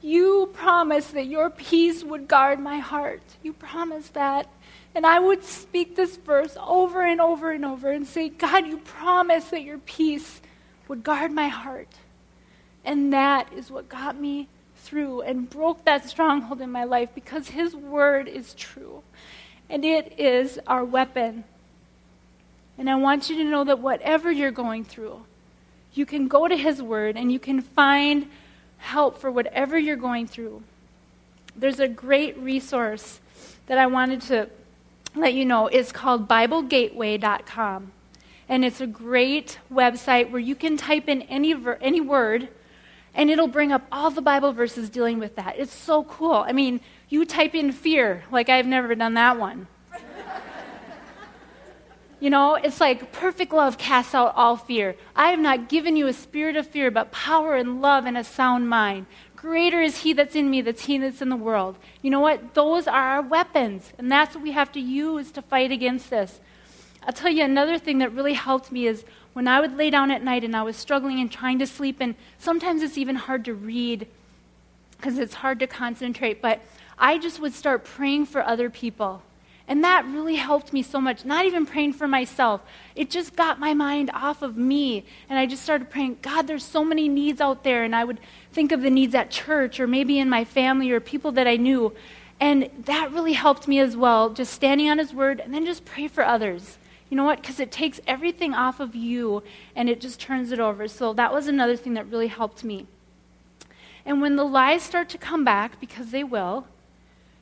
you 0.03 0.51
promised 0.53 1.15
that 1.15 1.27
your 1.27 1.51
peace 1.51 2.03
would 2.03 2.27
guard 2.27 2.59
my 2.59 2.79
heart. 2.79 3.23
You 3.43 3.53
promised 3.53 4.15
that. 4.15 4.49
And 4.97 5.05
I 5.05 5.19
would 5.19 5.45
speak 5.45 5.95
this 5.95 6.17
verse 6.17 6.57
over 6.59 7.05
and 7.05 7.21
over 7.21 7.53
and 7.53 7.67
over 7.67 7.91
and 7.91 8.07
say, 8.07 8.31
God, 8.31 8.67
you 8.67 8.79
promised 8.79 9.51
that 9.51 9.61
your 9.63 9.77
peace 9.77 10.41
would 10.89 11.05
guard 11.05 11.33
my 11.33 11.49
heart. 11.49 11.91
And 12.83 13.13
that 13.13 13.53
is 13.53 13.71
what 13.71 13.91
got 13.91 14.19
me 14.19 14.49
through 14.77 15.21
and 15.21 15.51
broke 15.51 15.85
that 15.85 16.09
stronghold 16.09 16.63
in 16.63 16.73
my 16.73 16.85
life 16.85 17.11
because 17.15 17.49
His 17.49 17.77
word 17.77 18.27
is 18.27 18.55
true. 18.55 19.03
And 19.69 19.85
it 19.85 20.19
is 20.19 20.59
our 20.67 20.83
weapon. 20.83 21.45
And 22.79 22.89
I 22.89 22.95
want 22.95 23.29
you 23.29 23.37
to 23.37 23.45
know 23.45 23.65
that 23.65 23.81
whatever 23.81 24.33
you're 24.33 24.51
going 24.51 24.83
through, 24.83 25.27
you 25.93 26.07
can 26.07 26.27
go 26.27 26.49
to 26.49 26.57
His 26.57 26.81
Word 26.81 27.19
and 27.19 27.31
you 27.31 27.39
can 27.39 27.61
find 27.61 28.31
help 28.79 29.19
for 29.19 29.31
whatever 29.31 29.79
you're 29.79 29.97
going 29.97 30.27
through. 30.27 30.63
There's 31.55 31.81
a 31.81 31.89
great 31.89 32.39
resource 32.39 33.21
that 33.67 33.77
I 33.77 33.89
wanted 33.89 34.23
to 34.23 34.49
let 35.17 35.35
you 35.35 35.45
know. 35.45 35.67
It's 35.67 35.93
called 35.93 36.29
BibleGateway.com. 36.29 37.93
And 38.49 38.65
it's 38.65 38.81
a 38.81 38.87
great 38.87 39.59
website 39.73 40.31
where 40.31 40.41
you 40.41 40.55
can 40.55 40.77
type 40.77 41.09
in 41.09 41.23
any, 41.23 41.53
ver- 41.53 41.79
any 41.81 42.01
word 42.01 42.49
and 43.17 43.31
it'll 43.31 43.49
bring 43.49 43.73
up 43.73 43.83
all 43.91 44.11
the 44.11 44.21
Bible 44.21 44.53
verses 44.53 44.91
dealing 44.91 45.19
with 45.19 45.37
that. 45.37 45.59
It's 45.59 45.75
so 45.75 46.05
cool. 46.05 46.35
I 46.35 46.53
mean, 46.53 46.81
you 47.09 47.25
type 47.25 47.55
in 47.55 47.73
fear, 47.73 48.25
like 48.31 48.51
I've 48.51 48.67
never 48.67 48.95
done 48.95 49.15
that 49.15 49.39
one. 49.39 49.67
You 52.19 52.31
know, 52.31 52.55
it's 52.55 52.81
like 52.81 53.13
perfect 53.13 53.53
love 53.53 53.77
casts 53.77 54.15
out 54.15 54.33
all 54.37 54.57
fear. 54.57 54.97
I 55.15 55.29
have 55.29 55.39
not 55.39 55.69
given 55.69 55.97
you 55.97 56.07
a 56.07 56.15
spirit 56.15 56.57
of 56.57 56.67
fear, 56.67 56.91
but 56.91 57.13
power 57.13 57.57
and 57.57 57.83
love 57.83 58.07
and 58.07 58.17
a 58.17 58.25
sound 58.25 58.71
mind. 58.71 59.05
Greater 59.47 59.81
is 59.81 59.99
he 59.99 60.13
that's 60.13 60.35
in 60.35 60.51
me 60.51 60.61
that's 60.61 60.87
he 60.87 60.99
that's 60.99 61.23
in 61.23 61.29
the 61.29 61.37
world. 61.37 61.77
You 62.03 62.11
know 62.11 62.19
what? 62.19 62.55
Those 62.55 62.89
are 62.89 63.01
our 63.01 63.23
weapons, 63.23 63.93
and 63.97 64.11
that's 64.11 64.35
what 64.35 64.43
we 64.43 64.51
have 64.51 64.73
to 64.73 64.81
use 64.81 65.31
to 65.31 65.41
fight 65.41 65.71
against 65.71 66.11
this. 66.11 66.41
I'll 67.05 67.13
tell 67.13 67.31
you 67.31 67.45
another 67.45 67.79
thing 67.79 67.99
that 67.99 68.13
really 68.13 68.33
helped 68.33 68.73
me 68.73 68.89
is 68.89 69.05
when 69.35 69.47
I 69.47 69.61
would 69.61 69.77
lay 69.77 69.89
down 69.89 70.11
at 70.11 70.25
night 70.25 70.43
and 70.43 70.57
I 70.57 70.65
was 70.65 70.77
struggling 70.77 71.21
and 71.21 71.31
trying 71.31 71.61
to 71.61 71.67
sleep, 71.69 71.99
and 72.01 72.17
sometimes 72.39 72.83
it's 72.83 72.99
even 72.99 73.15
hard 73.15 73.45
to 73.45 73.55
read 73.55 74.09
because 74.97 75.17
it's 75.17 75.35
hard 75.35 75.61
to 75.61 75.69
concentrate, 75.69 76.43
but 76.43 76.61
I 76.99 77.17
just 77.17 77.39
would 77.39 77.55
start 77.55 77.85
praying 77.85 78.27
for 78.27 78.43
other 78.43 78.69
people. 78.69 79.23
And 79.69 79.83
that 79.83 80.07
really 80.07 80.37
helped 80.37 80.73
me 80.73 80.83
so 80.83 81.01
much, 81.01 81.25
not 81.25 81.45
even 81.45 81.67
praying 81.67 81.95
for 81.95 82.07
myself. 82.07 82.61
It 82.95 83.11
just 83.11 83.35
got 83.35 83.59
my 83.59 83.75
mind 83.75 84.11
off 84.15 84.43
of 84.43 84.57
me. 84.57 85.05
And 85.29 85.39
I 85.39 85.47
just 85.47 85.65
started 85.65 85.91
praying, 85.91 86.19
God, 86.23 86.47
there's 86.47 86.65
so 86.65 86.85
many 86.85 87.09
needs 87.09 87.41
out 87.41 87.65
there. 87.65 87.83
And 87.83 87.95
I 87.95 88.05
would 88.05 88.21
think 88.53 88.71
of 88.71 88.83
the 88.83 88.91
needs 88.91 89.15
at 89.15 89.31
church 89.31 89.81
or 89.81 89.89
maybe 89.89 90.21
in 90.21 90.29
my 90.29 90.45
family 90.45 90.91
or 90.93 91.01
people 91.01 91.33
that 91.33 91.49
I 91.49 91.57
knew. 91.57 91.93
And 92.39 92.71
that 92.85 93.13
really 93.13 93.33
helped 93.33 93.67
me 93.67 93.81
as 93.81 93.97
well, 93.97 94.31
just 94.31 94.53
standing 94.53 94.89
on 94.89 94.99
His 94.99 95.13
Word 95.13 95.41
and 95.41 95.53
then 95.53 95.65
just 95.65 95.85
pray 95.85 96.07
for 96.07 96.25
others. 96.25 96.79
You 97.09 97.17
know 97.17 97.25
what? 97.25 97.41
Because 97.41 97.59
it 97.59 97.73
takes 97.73 98.01
everything 98.07 98.55
off 98.55 98.79
of 98.79 98.95
you 98.95 99.43
and 99.75 99.89
it 99.89 100.01
just 100.01 100.21
turns 100.21 100.53
it 100.53 100.61
over. 100.61 100.87
So 100.87 101.13
that 101.15 101.33
was 101.33 101.49
another 101.49 101.77
thing 101.77 101.95
that 101.95 102.09
really 102.09 102.27
helped 102.29 102.63
me. 102.63 102.87
And 104.05 104.21
when 104.21 104.37
the 104.37 104.45
lies 104.45 104.83
start 104.83 105.09
to 105.11 105.19
come 105.19 105.45
back, 105.45 105.81
because 105.81 106.11
they 106.11 106.23
will, 106.23 106.67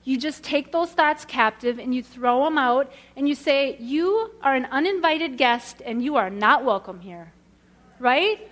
you 0.05 0.19
just 0.19 0.45
take 0.45 0.71
those 0.71 0.91
thoughts 0.91 1.25
captive 1.25 1.79
and 1.79 1.95
you 1.95 2.03
throw 2.03 2.45
them 2.45 2.59
out 2.59 2.93
and 3.17 3.27
you 3.27 3.35
say, 3.35 3.77
You 3.81 4.33
are 4.43 4.55
an 4.55 4.67
uninvited 4.67 5.39
guest 5.39 5.83
and 5.85 6.05
you 6.05 6.17
are 6.17 6.29
not 6.29 6.65
welcome 6.65 7.01
here. 7.01 7.33
Right? 7.99 8.51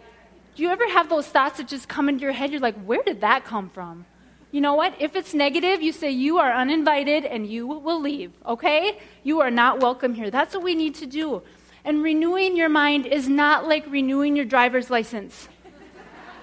Do 0.55 0.63
you 0.63 0.71
ever 0.71 0.89
have 0.89 1.09
those 1.09 1.27
thoughts 1.27 1.59
that 1.59 1.69
just 1.69 1.89
come 1.89 2.09
into 2.09 2.23
your 2.23 2.33
head? 2.33 2.51
You're 2.51 2.61
like, 2.61 2.83
Where 2.83 3.03
did 3.03 3.21
that 3.21 3.45
come 3.45 3.69
from? 3.69 4.07
You 4.51 4.63
know 4.63 4.75
what? 4.75 4.95
If 4.99 5.15
it's 5.15 5.35
negative, 5.35 5.83
you 5.83 5.93
say, 5.93 6.11
You 6.11 6.39
are 6.39 6.53
uninvited 6.53 7.27
and 7.27 7.47
you 7.47 7.67
will 7.67 8.01
leave. 8.01 8.33
Okay? 8.47 8.99
You 9.23 9.41
are 9.41 9.51
not 9.51 9.81
welcome 9.81 10.15
here. 10.15 10.31
That's 10.31 10.55
what 10.55 10.65
we 10.65 10.75
need 10.75 10.95
to 10.97 11.07
do. 11.07 11.43
And 11.85 12.03
renewing 12.03 12.57
your 12.57 12.71
mind 12.71 13.05
is 13.05 13.29
not 13.29 13.69
like 13.69 13.85
renewing 13.91 14.37
your 14.37 14.47
driver's 14.47 14.89
license. 14.89 15.51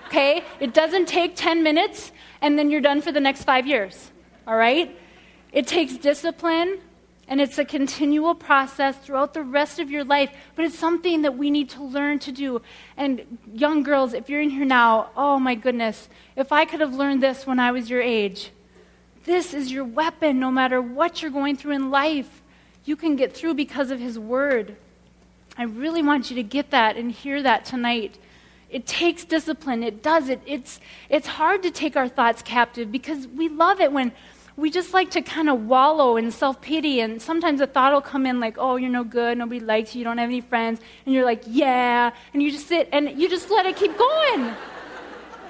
Okay? 0.07 0.43
It 0.59 0.75
doesn't 0.75 1.07
take 1.07 1.35
10 1.35 1.63
minutes 1.63 2.11
and 2.41 2.59
then 2.59 2.69
you're 2.69 2.81
done 2.81 3.01
for 3.01 3.11
the 3.11 3.19
next 3.19 3.43
five 3.43 3.65
years 3.65 4.11
all 4.49 4.57
right? 4.57 4.98
It 5.51 5.67
takes 5.67 5.97
discipline 5.97 6.79
and 7.27 7.39
it's 7.39 7.59
a 7.59 7.65
continual 7.65 8.33
process 8.33 8.97
throughout 8.97 9.35
the 9.35 9.43
rest 9.43 9.79
of 9.79 9.91
your 9.91 10.03
life, 10.03 10.31
but 10.55 10.65
it's 10.65 10.77
something 10.77 11.21
that 11.21 11.37
we 11.37 11.51
need 11.51 11.69
to 11.69 11.83
learn 11.83 12.17
to 12.19 12.31
do. 12.31 12.61
And 12.97 13.37
young 13.53 13.83
girls, 13.83 14.13
if 14.13 14.29
you're 14.29 14.41
in 14.41 14.49
here 14.49 14.65
now, 14.65 15.11
oh 15.15 15.37
my 15.37 15.53
goodness, 15.53 16.09
if 16.35 16.51
I 16.51 16.65
could 16.65 16.81
have 16.81 16.95
learned 16.95 17.21
this 17.21 17.45
when 17.45 17.59
I 17.59 17.71
was 17.71 17.87
your 17.87 18.01
age, 18.01 18.49
this 19.25 19.53
is 19.53 19.71
your 19.71 19.85
weapon 19.85 20.39
no 20.39 20.49
matter 20.49 20.81
what 20.81 21.21
you're 21.21 21.29
going 21.29 21.55
through 21.55 21.73
in 21.73 21.91
life. 21.91 22.41
You 22.83 22.95
can 22.95 23.15
get 23.15 23.35
through 23.35 23.53
because 23.53 23.91
of 23.91 23.99
His 23.99 24.17
Word. 24.17 24.75
I 25.55 25.63
really 25.63 26.01
want 26.01 26.31
you 26.31 26.35
to 26.37 26.43
get 26.43 26.71
that 26.71 26.97
and 26.97 27.11
hear 27.11 27.43
that 27.43 27.63
tonight. 27.63 28.17
It 28.71 28.87
takes 28.87 29.23
discipline. 29.25 29.83
It 29.83 30.01
does 30.01 30.29
it. 30.29 30.41
It's, 30.47 30.79
it's 31.09 31.27
hard 31.27 31.61
to 31.63 31.69
take 31.69 31.95
our 31.95 32.07
thoughts 32.07 32.41
captive 32.41 32.91
because 32.91 33.27
we 33.27 33.49
love 33.49 33.81
it 33.81 33.91
when 33.91 34.13
we 34.59 34.69
just 34.69 34.93
like 34.93 35.11
to 35.11 35.21
kind 35.21 35.49
of 35.49 35.67
wallow 35.67 36.17
in 36.17 36.31
self 36.31 36.61
pity. 36.61 36.99
And 36.99 37.21
sometimes 37.21 37.61
a 37.61 37.67
thought 37.67 37.93
will 37.93 38.01
come 38.01 38.25
in 38.25 38.39
like, 38.39 38.57
oh, 38.57 38.75
you're 38.75 38.89
no 38.89 39.03
good, 39.03 39.37
nobody 39.37 39.59
likes 39.59 39.95
you, 39.95 39.99
you 39.99 40.05
don't 40.05 40.17
have 40.17 40.29
any 40.29 40.41
friends. 40.41 40.79
And 41.05 41.15
you're 41.15 41.25
like, 41.25 41.43
yeah. 41.47 42.11
And 42.33 42.43
you 42.43 42.51
just 42.51 42.67
sit 42.67 42.89
and 42.91 43.19
you 43.19 43.29
just 43.29 43.49
let 43.49 43.65
it 43.65 43.75
keep 43.75 43.97
going 43.97 44.53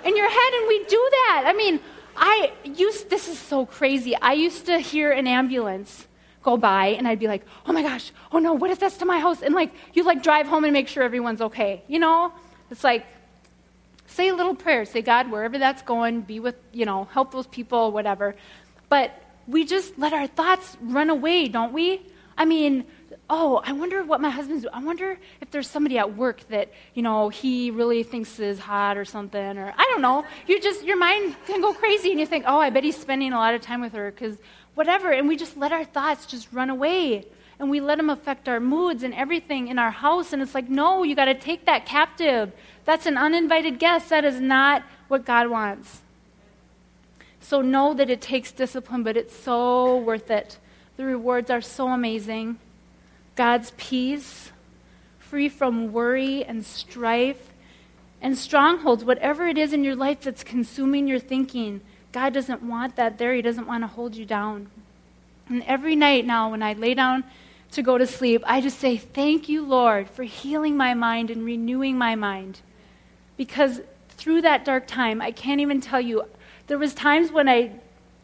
in 0.06 0.16
your 0.16 0.30
head. 0.30 0.54
And 0.54 0.68
we 0.68 0.86
do 0.86 1.08
that. 1.12 1.44
I 1.46 1.54
mean, 1.54 1.80
I 2.16 2.52
used, 2.64 3.10
this 3.10 3.28
is 3.28 3.40
so 3.40 3.66
crazy. 3.66 4.16
I 4.16 4.34
used 4.34 4.66
to 4.68 4.78
hear 4.80 5.12
an 5.12 5.28
ambulance 5.28 6.06
go 6.44 6.58
by 6.58 6.88
and 6.88 7.08
I'd 7.08 7.20
be 7.20 7.28
like, 7.28 7.46
oh 7.66 7.74
my 7.74 7.82
gosh, 7.82 8.12
oh 8.32 8.40
no, 8.40 8.54
what 8.54 8.72
if 8.72 8.80
that's 8.80 8.98
to 8.98 9.06
my 9.06 9.20
house? 9.20 9.42
And 9.42 9.56
like, 9.56 9.72
you 9.94 10.04
like 10.04 10.24
drive 10.24 10.48
home 10.48 10.64
and 10.64 10.74
make 10.74 10.88
sure 10.88 11.04
everyone's 11.04 11.42
okay. 11.42 11.84
You 11.88 12.00
know? 12.00 12.34
It's 12.70 12.84
like, 12.84 13.06
say 14.10 14.28
a 14.30 14.36
little 14.36 14.56
prayer. 14.56 14.86
Say, 14.86 15.02
God, 15.02 15.32
wherever 15.32 15.58
that's 15.58 15.82
going, 15.82 16.22
be 16.22 16.40
with, 16.40 16.56
you 16.74 16.86
know, 16.86 17.06
help 17.06 17.32
those 17.32 17.48
people, 17.48 17.92
whatever. 17.92 18.36
But 18.90 19.22
we 19.48 19.66
just 19.66 19.98
let 19.98 20.14
our 20.14 20.28
thoughts 20.28 20.78
run 20.82 21.10
away, 21.10 21.48
don't 21.48 21.74
we? 21.74 22.02
I 22.38 22.46
mean, 22.46 22.86
oh, 23.30 23.62
I 23.64 23.74
wonder 23.74 24.04
what 24.04 24.22
my 24.22 24.30
husband's 24.30 24.64
doing. 24.64 24.74
I 24.74 24.84
wonder 24.84 25.20
if 25.42 25.52
there's 25.52 25.70
somebody 25.70 25.98
at 25.98 26.16
work 26.16 26.48
that, 26.50 26.72
you 26.94 27.04
know, 27.04 27.30
he 27.30 27.70
really 27.70 28.04
thinks 28.04 28.40
is 28.40 28.60
hot 28.60 28.98
or 28.98 29.06
something, 29.06 29.58
or 29.58 29.74
I 29.78 29.84
don't 29.92 30.02
know. 30.02 30.26
You 30.48 30.60
just, 30.62 30.84
your 30.84 30.98
mind 30.98 31.36
can 31.46 31.62
go 31.62 31.74
crazy 31.74 32.12
and 32.12 32.20
you 32.20 32.26
think, 32.26 32.46
oh, 32.48 32.58
I 32.58 32.70
bet 32.70 32.84
he's 32.84 32.98
spending 32.98 33.34
a 33.34 33.38
lot 33.38 33.54
of 33.54 33.62
time 33.62 33.82
with 33.82 33.94
her 33.94 34.12
because 34.12 34.38
whatever. 34.76 35.12
And 35.12 35.28
we 35.28 35.36
just 35.36 35.58
let 35.58 35.72
our 35.72 35.84
thoughts 35.84 36.26
just 36.26 36.52
run 36.52 36.70
away 36.70 37.26
and 37.60 37.70
we 37.70 37.82
let 37.82 37.98
them 37.98 38.10
affect 38.10 38.48
our 38.48 38.60
moods 38.60 39.04
and 39.04 39.14
everything 39.14 39.68
in 39.68 39.78
our 39.78 39.92
house. 39.92 40.32
And 40.34 40.42
it's 40.42 40.56
like, 40.56 40.70
no, 40.70 41.04
you 41.04 41.16
got 41.16 41.26
to 41.26 41.36
take 41.36 41.66
that 41.66 41.86
captive. 41.86 42.54
That's 42.86 43.06
an 43.06 43.18
uninvited 43.18 43.80
guest. 43.80 44.10
That 44.10 44.24
is 44.24 44.40
not 44.40 44.84
what 45.10 45.26
God 45.26 45.50
wants. 45.50 46.02
So 47.42 47.62
know 47.62 47.94
that 47.94 48.10
it 48.10 48.22
takes 48.22 48.52
discipline, 48.52 49.04
but 49.04 49.18
it's 49.18 49.36
so 49.36 49.98
worth 49.98 50.30
it. 50.30 50.58
The 50.98 51.06
rewards 51.06 51.50
are 51.50 51.62
so 51.62 51.88
amazing. 51.90 52.60
God's 53.36 53.72
peace, 53.78 54.52
free 55.18 55.50
from 55.50 55.94
worry 55.94 56.44
and 56.44 56.66
strife 56.66 57.54
and 58.22 58.38
strongholds, 58.38 59.06
whatever 59.06 59.48
it 59.48 59.58
is 59.58 59.72
in 59.74 59.84
your 59.84 59.96
life 59.96 60.22
that's 60.22 60.44
consuming 60.44 61.08
your 61.08 61.20
thinking, 61.20 61.82
God 62.12 62.34
doesn't 62.34 62.64
want 62.64 62.96
that 62.96 63.18
there. 63.18 63.34
He 63.34 63.42
doesn't 63.42 63.68
want 63.68 63.84
to 63.84 63.88
hold 63.88 64.16
you 64.16 64.26
down. 64.26 64.70
And 65.48 65.64
every 65.64 65.96
night 65.96 66.26
now, 66.26 66.52
when 66.52 66.64
I 66.64 66.74
lay 66.74 66.94
down 66.94 67.24
to 67.72 67.82
go 67.82 67.98
to 67.98 68.08
sleep, 68.08 68.44
I 68.46 68.62
just 68.62 68.80
say, 68.80 68.98
Thank 68.98 69.48
you, 69.48 69.64
Lord, 69.64 70.10
for 70.10 70.24
healing 70.24 70.76
my 70.76 70.94
mind 70.94 71.30
and 71.30 71.46
renewing 71.46 71.98
my 71.98 72.16
mind. 72.16 72.62
Because 73.38 73.82
through 74.10 74.42
that 74.42 74.66
dark 74.66 74.86
time, 74.88 75.22
I 75.22 75.32
can't 75.32 75.62
even 75.62 75.80
tell 75.80 76.02
you, 76.02 76.24
there 76.70 76.78
was 76.78 76.94
times 76.94 77.32
when 77.32 77.50
I 77.50 77.72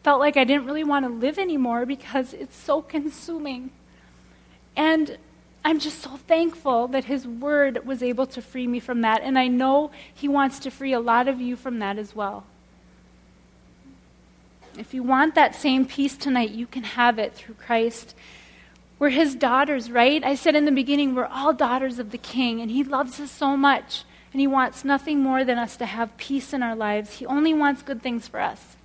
felt 0.04 0.20
like 0.20 0.36
I 0.36 0.44
didn't 0.44 0.66
really 0.66 0.84
want 0.84 1.04
to 1.04 1.10
live 1.10 1.36
anymore 1.36 1.84
because 1.84 2.32
it's 2.32 2.56
so 2.56 2.80
consuming. 2.80 3.72
And 4.76 5.18
I'm 5.64 5.80
just 5.80 6.00
so 6.00 6.10
thankful 6.28 6.86
that 6.88 7.06
His 7.06 7.26
Word 7.26 7.84
was 7.84 8.04
able 8.04 8.24
to 8.28 8.40
free 8.40 8.68
me 8.68 8.78
from 8.78 9.00
that. 9.00 9.22
And 9.22 9.36
I 9.36 9.48
know 9.48 9.90
He 10.14 10.28
wants 10.28 10.60
to 10.60 10.70
free 10.70 10.92
a 10.92 11.00
lot 11.00 11.26
of 11.26 11.40
you 11.40 11.56
from 11.56 11.80
that 11.80 11.98
as 11.98 12.14
well. 12.14 12.44
If 14.78 14.94
you 14.94 15.02
want 15.02 15.34
that 15.34 15.56
same 15.56 15.84
peace 15.84 16.16
tonight, 16.16 16.50
you 16.50 16.68
can 16.68 16.84
have 16.84 17.18
it 17.18 17.34
through 17.34 17.56
Christ. 17.56 18.14
We're 19.00 19.08
His 19.08 19.34
daughters, 19.34 19.90
right? 19.90 20.22
I 20.22 20.36
said 20.36 20.54
in 20.54 20.66
the 20.66 20.70
beginning, 20.70 21.16
we're 21.16 21.26
all 21.26 21.52
daughters 21.52 21.98
of 21.98 22.12
the 22.12 22.18
King, 22.18 22.60
and 22.60 22.70
He 22.70 22.84
loves 22.84 23.18
us 23.18 23.32
so 23.32 23.56
much. 23.56 24.04
And 24.36 24.40
He 24.42 24.46
wants 24.46 24.84
nothing 24.84 25.20
more 25.20 25.44
than 25.44 25.56
us 25.56 25.78
to 25.78 25.86
have 25.86 26.14
peace 26.18 26.52
in 26.52 26.62
our 26.62 26.76
lives. 26.76 27.14
He 27.14 27.24
only 27.24 27.54
wants 27.54 27.80
good 27.80 28.02
things 28.02 28.28
for 28.28 28.38
us. 28.38 28.76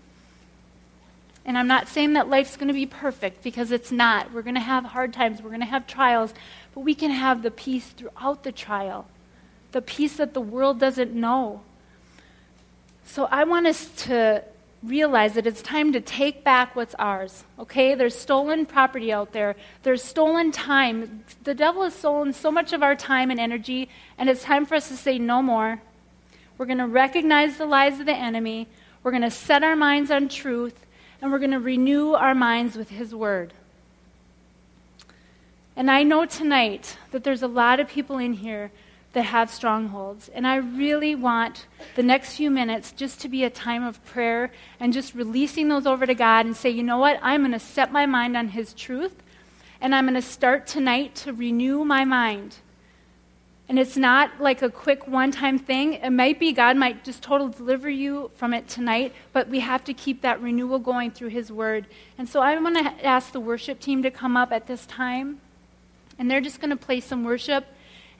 And 1.44 1.58
I'm 1.58 1.68
not 1.68 1.90
saying 1.90 2.14
that 2.14 2.30
life's 2.30 2.56
going 2.56 2.70
to 2.70 2.74
be 2.74 2.86
perfect 2.86 3.44
because 3.44 3.70
it's 3.70 3.92
not. 3.92 4.32
We're 4.32 4.44
going 4.44 4.56
to 4.56 4.62
have 4.62 4.86
hard 4.86 5.12
times, 5.12 5.42
we're 5.42 5.50
going 5.50 5.60
to 5.60 5.66
have 5.66 5.88
trials, 5.88 6.34
but 6.74 6.86
we 6.86 6.96
can 6.96 7.12
have 7.12 7.42
the 7.42 7.52
peace 7.52 7.88
throughout 7.90 8.44
the 8.44 8.54
trial, 8.54 9.08
the 9.74 9.82
peace 9.82 10.16
that 10.16 10.34
the 10.34 10.40
world 10.40 10.80
doesn't 10.80 11.14
know. 11.14 11.64
So 13.04 13.26
I 13.26 13.44
want 13.44 13.68
us 13.68 13.88
to 14.06 14.46
realize 14.84 15.34
that 15.34 15.46
it's 15.46 15.62
time 15.62 15.94
to 15.94 16.02
take 16.02 16.44
back 16.44 16.76
what's 16.76 16.96
ours. 16.96 17.44
Okay? 17.60 17.96
There's 17.96 18.18
stolen 18.18 18.66
property 18.66 19.12
out 19.12 19.32
there, 19.32 19.56
there's 19.84 20.04
stolen 20.04 20.52
time. 20.52 21.24
The 21.44 21.54
devil 21.54 21.84
has 21.84 21.94
stolen 21.96 22.34
so 22.34 22.52
much 22.52 22.74
of 22.74 22.84
our 22.84 22.96
time 22.96 23.32
and 23.32 23.40
energy, 23.40 23.90
and 24.18 24.30
it's 24.30 24.44
time 24.44 24.66
for 24.66 24.76
us 24.76 24.88
to 24.90 24.98
say 24.98 25.20
no 25.20 25.42
more. 25.42 25.82
We're 26.58 26.66
going 26.66 26.78
to 26.80 26.88
recognize 26.88 27.58
the 27.58 27.66
lies 27.66 28.00
of 28.00 28.06
the 28.06 28.16
enemy, 28.16 28.68
we're 29.04 29.12
going 29.12 29.24
to 29.24 29.32
set 29.32 29.64
our 29.64 29.76
minds 29.76 30.12
on 30.12 30.30
truth, 30.30 30.86
and 31.22 31.32
we're 31.32 31.40
going 31.40 31.52
to 31.52 31.60
renew 31.60 32.14
our 32.14 32.36
minds 32.36 32.76
with 32.76 32.90
his 32.90 33.16
word. 33.16 33.54
And 35.76 35.90
I 35.90 36.04
know 36.04 36.26
tonight 36.26 36.98
that 37.12 37.24
there's 37.24 37.42
a 37.42 37.48
lot 37.48 37.80
of 37.80 37.88
people 37.88 38.18
in 38.18 38.34
here 38.34 38.72
that 39.14 39.24
have 39.24 39.52
strongholds. 39.52 40.30
And 40.30 40.48
I 40.48 40.56
really 40.56 41.16
want 41.16 41.68
the 41.96 42.04
next 42.04 42.36
few 42.36 42.50
minutes 42.50 42.92
just 42.92 43.20
to 43.22 43.30
be 43.30 43.44
a 43.44 43.50
time 43.50 43.84
of 43.84 44.04
prayer 44.06 44.52
and 44.80 44.94
just 44.94 45.14
releasing 45.14 45.68
those 45.68 45.86
over 45.86 46.06
to 46.06 46.16
God 46.16 46.46
and 46.46 46.56
say, 46.56 46.70
you 46.70 46.84
know 46.84 46.98
what? 46.98 47.20
I'm 47.22 47.42
going 47.42 47.52
to 47.52 47.60
set 47.60 47.92
my 47.92 48.06
mind 48.06 48.38
on 48.38 48.50
His 48.50 48.74
truth. 48.74 49.22
And 49.82 49.94
I'm 49.94 50.06
going 50.06 50.16
to 50.16 50.22
start 50.22 50.68
tonight 50.68 51.16
to 51.16 51.34
renew 51.34 51.84
my 51.84 52.06
mind. 52.06 52.58
And 53.68 53.80
it's 53.80 53.98
not 53.98 54.40
like 54.40 54.62
a 54.62 54.70
quick 54.70 55.08
one 55.08 55.32
time 55.32 55.58
thing. 55.58 55.94
It 55.94 56.10
might 56.10 56.40
be 56.40 56.52
God 56.52 56.78
might 56.78 57.04
just 57.04 57.24
totally 57.24 57.54
deliver 57.54 57.90
you 57.90 58.30
from 58.36 58.54
it 58.54 58.68
tonight, 58.68 59.14
but 59.34 59.48
we 59.48 59.62
have 59.62 59.84
to 59.86 59.94
keep 59.94 60.22
that 60.22 60.42
renewal 60.42 60.78
going 60.78 61.12
through 61.12 61.30
His 61.30 61.52
Word. 61.52 61.88
And 62.18 62.28
so 62.28 62.42
I'm 62.42 62.64
going 62.64 62.84
to 62.84 63.06
ask 63.06 63.32
the 63.32 63.40
worship 63.40 63.80
team 63.80 64.04
to 64.04 64.12
come 64.12 64.38
up 64.38 64.52
at 64.52 64.68
this 64.68 64.86
time. 64.86 65.42
And 66.20 66.30
they're 66.30 66.42
just 66.42 66.60
going 66.60 66.70
to 66.70 66.76
play 66.76 67.00
some 67.00 67.24
worship 67.24 67.66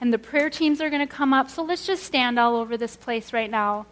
and 0.02 0.12
the 0.12 0.18
prayer 0.18 0.50
teams 0.50 0.80
are 0.80 0.90
going 0.90 1.06
to 1.06 1.14
come 1.14 1.32
up. 1.32 1.48
So 1.48 1.62
let's 1.62 1.86
just 1.86 2.02
stand 2.02 2.36
all 2.36 2.56
over 2.56 2.76
this 2.76 2.96
place 2.96 3.32
right 3.32 3.48
now. 3.48 3.86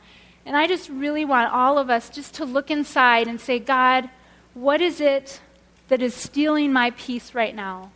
And 0.44 0.56
I 0.56 0.66
just 0.66 0.88
really 0.88 1.24
want 1.24 1.52
all 1.52 1.78
of 1.78 1.88
us 1.88 2.10
just 2.10 2.34
to 2.34 2.44
look 2.44 2.68
inside 2.68 3.28
and 3.28 3.40
say, 3.40 3.60
God, 3.60 4.10
what 4.52 4.80
is 4.80 5.00
it 5.00 5.40
that 5.86 6.02
is 6.02 6.12
stealing 6.12 6.72
my 6.72 6.90
peace 6.90 7.32
right 7.32 7.54
now? 7.54 7.92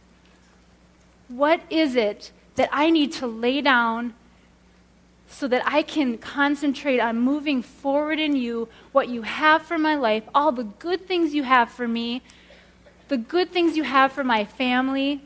What 1.27 1.61
is 1.69 1.97
it 1.97 2.31
that 2.55 2.69
I 2.71 2.89
need 2.89 3.11
to 3.15 3.27
lay 3.27 3.61
down 3.61 4.15
so 5.27 5.49
that 5.49 5.65
I 5.67 5.83
can 5.83 6.17
concentrate 6.17 7.01
on 7.01 7.19
moving 7.19 7.63
forward 7.63 8.21
in 8.21 8.37
you, 8.37 8.69
what 8.93 9.09
you 9.09 9.23
have 9.23 9.63
for 9.63 9.77
my 9.77 9.97
life, 9.97 10.23
all 10.33 10.53
the 10.53 10.63
good 10.63 11.09
things 11.09 11.35
you 11.35 11.43
have 11.43 11.69
for 11.69 11.89
me, 11.89 12.23
the 13.09 13.17
good 13.17 13.51
things 13.51 13.77
you 13.77 13.83
have 13.83 14.13
for 14.13 14.23
my 14.23 14.45
family. 14.45 15.21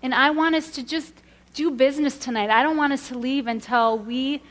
And 0.00 0.14
I 0.14 0.30
want 0.30 0.54
us 0.54 0.70
to 0.76 0.84
just 0.84 1.12
do 1.54 1.70
business 1.70 2.18
tonight. 2.18 2.50
I 2.50 2.62
don't 2.62 2.76
want 2.76 2.92
us 2.92 3.08
to 3.08 3.18
leave 3.18 3.46
until 3.46 3.98
we 3.98 4.42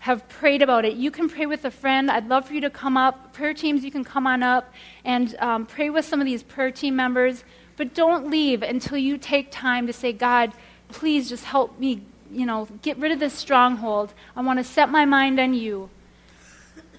have 0.00 0.28
prayed 0.28 0.62
about 0.62 0.84
it. 0.84 0.94
You 0.94 1.10
can 1.10 1.28
pray 1.28 1.46
with 1.46 1.64
a 1.64 1.70
friend. 1.70 2.10
I'd 2.10 2.28
love 2.28 2.46
for 2.46 2.54
you 2.54 2.60
to 2.62 2.70
come 2.70 2.96
up. 2.96 3.32
Prayer 3.32 3.54
teams, 3.54 3.84
you 3.84 3.90
can 3.90 4.04
come 4.04 4.26
on 4.26 4.42
up 4.42 4.72
and 5.04 5.34
um, 5.38 5.64
pray 5.66 5.90
with 5.90 6.04
some 6.04 6.20
of 6.20 6.26
these 6.26 6.42
prayer 6.42 6.70
team 6.70 6.96
members. 6.96 7.44
But 7.76 7.94
don't 7.94 8.28
leave 8.28 8.62
until 8.62 8.98
you 8.98 9.16
take 9.16 9.50
time 9.50 9.86
to 9.86 9.92
say, 9.92 10.12
God, 10.12 10.52
please 10.88 11.28
just 11.28 11.44
help 11.44 11.78
me, 11.78 12.02
you 12.30 12.44
know, 12.44 12.68
get 12.82 12.98
rid 12.98 13.12
of 13.12 13.20
this 13.20 13.32
stronghold. 13.32 14.12
I 14.36 14.42
want 14.42 14.58
to 14.58 14.64
set 14.64 14.90
my 14.90 15.04
mind 15.04 15.38
on 15.38 15.54
you. 15.54 15.88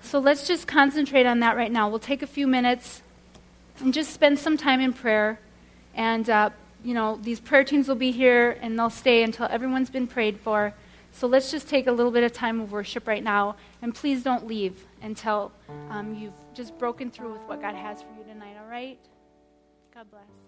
So 0.01 0.19
let's 0.19 0.47
just 0.47 0.67
concentrate 0.67 1.25
on 1.25 1.41
that 1.41 1.55
right 1.55 1.71
now. 1.71 1.89
We'll 1.89 1.99
take 1.99 2.21
a 2.21 2.27
few 2.27 2.47
minutes 2.47 3.01
and 3.79 3.93
just 3.93 4.13
spend 4.13 4.39
some 4.39 4.57
time 4.57 4.81
in 4.81 4.93
prayer 4.93 5.39
and 5.93 6.29
uh, 6.29 6.49
you 6.83 6.93
know, 6.93 7.17
these 7.21 7.39
prayer 7.39 7.63
teams 7.63 7.87
will 7.87 7.95
be 7.95 8.11
here 8.11 8.57
and 8.61 8.77
they'll 8.77 8.89
stay 8.89 9.23
until 9.23 9.47
everyone's 9.49 9.89
been 9.89 10.07
prayed 10.07 10.39
for. 10.39 10.73
So 11.11 11.27
let's 11.27 11.51
just 11.51 11.69
take 11.69 11.87
a 11.87 11.91
little 11.91 12.11
bit 12.11 12.23
of 12.23 12.33
time 12.33 12.59
of 12.59 12.71
worship 12.71 13.07
right 13.07 13.23
now. 13.23 13.55
And 13.81 13.93
please 13.93 14.23
don't 14.23 14.47
leave 14.47 14.85
until 15.01 15.51
um, 15.89 16.15
you've 16.15 16.33
just 16.53 16.77
broken 16.77 17.11
through 17.11 17.33
with 17.33 17.41
what 17.43 17.61
God 17.61 17.75
has 17.75 18.01
for 18.01 18.09
you 18.17 18.23
tonight, 18.23 18.55
all 18.59 18.69
right? 18.69 18.99
God 19.93 20.09
bless. 20.09 20.42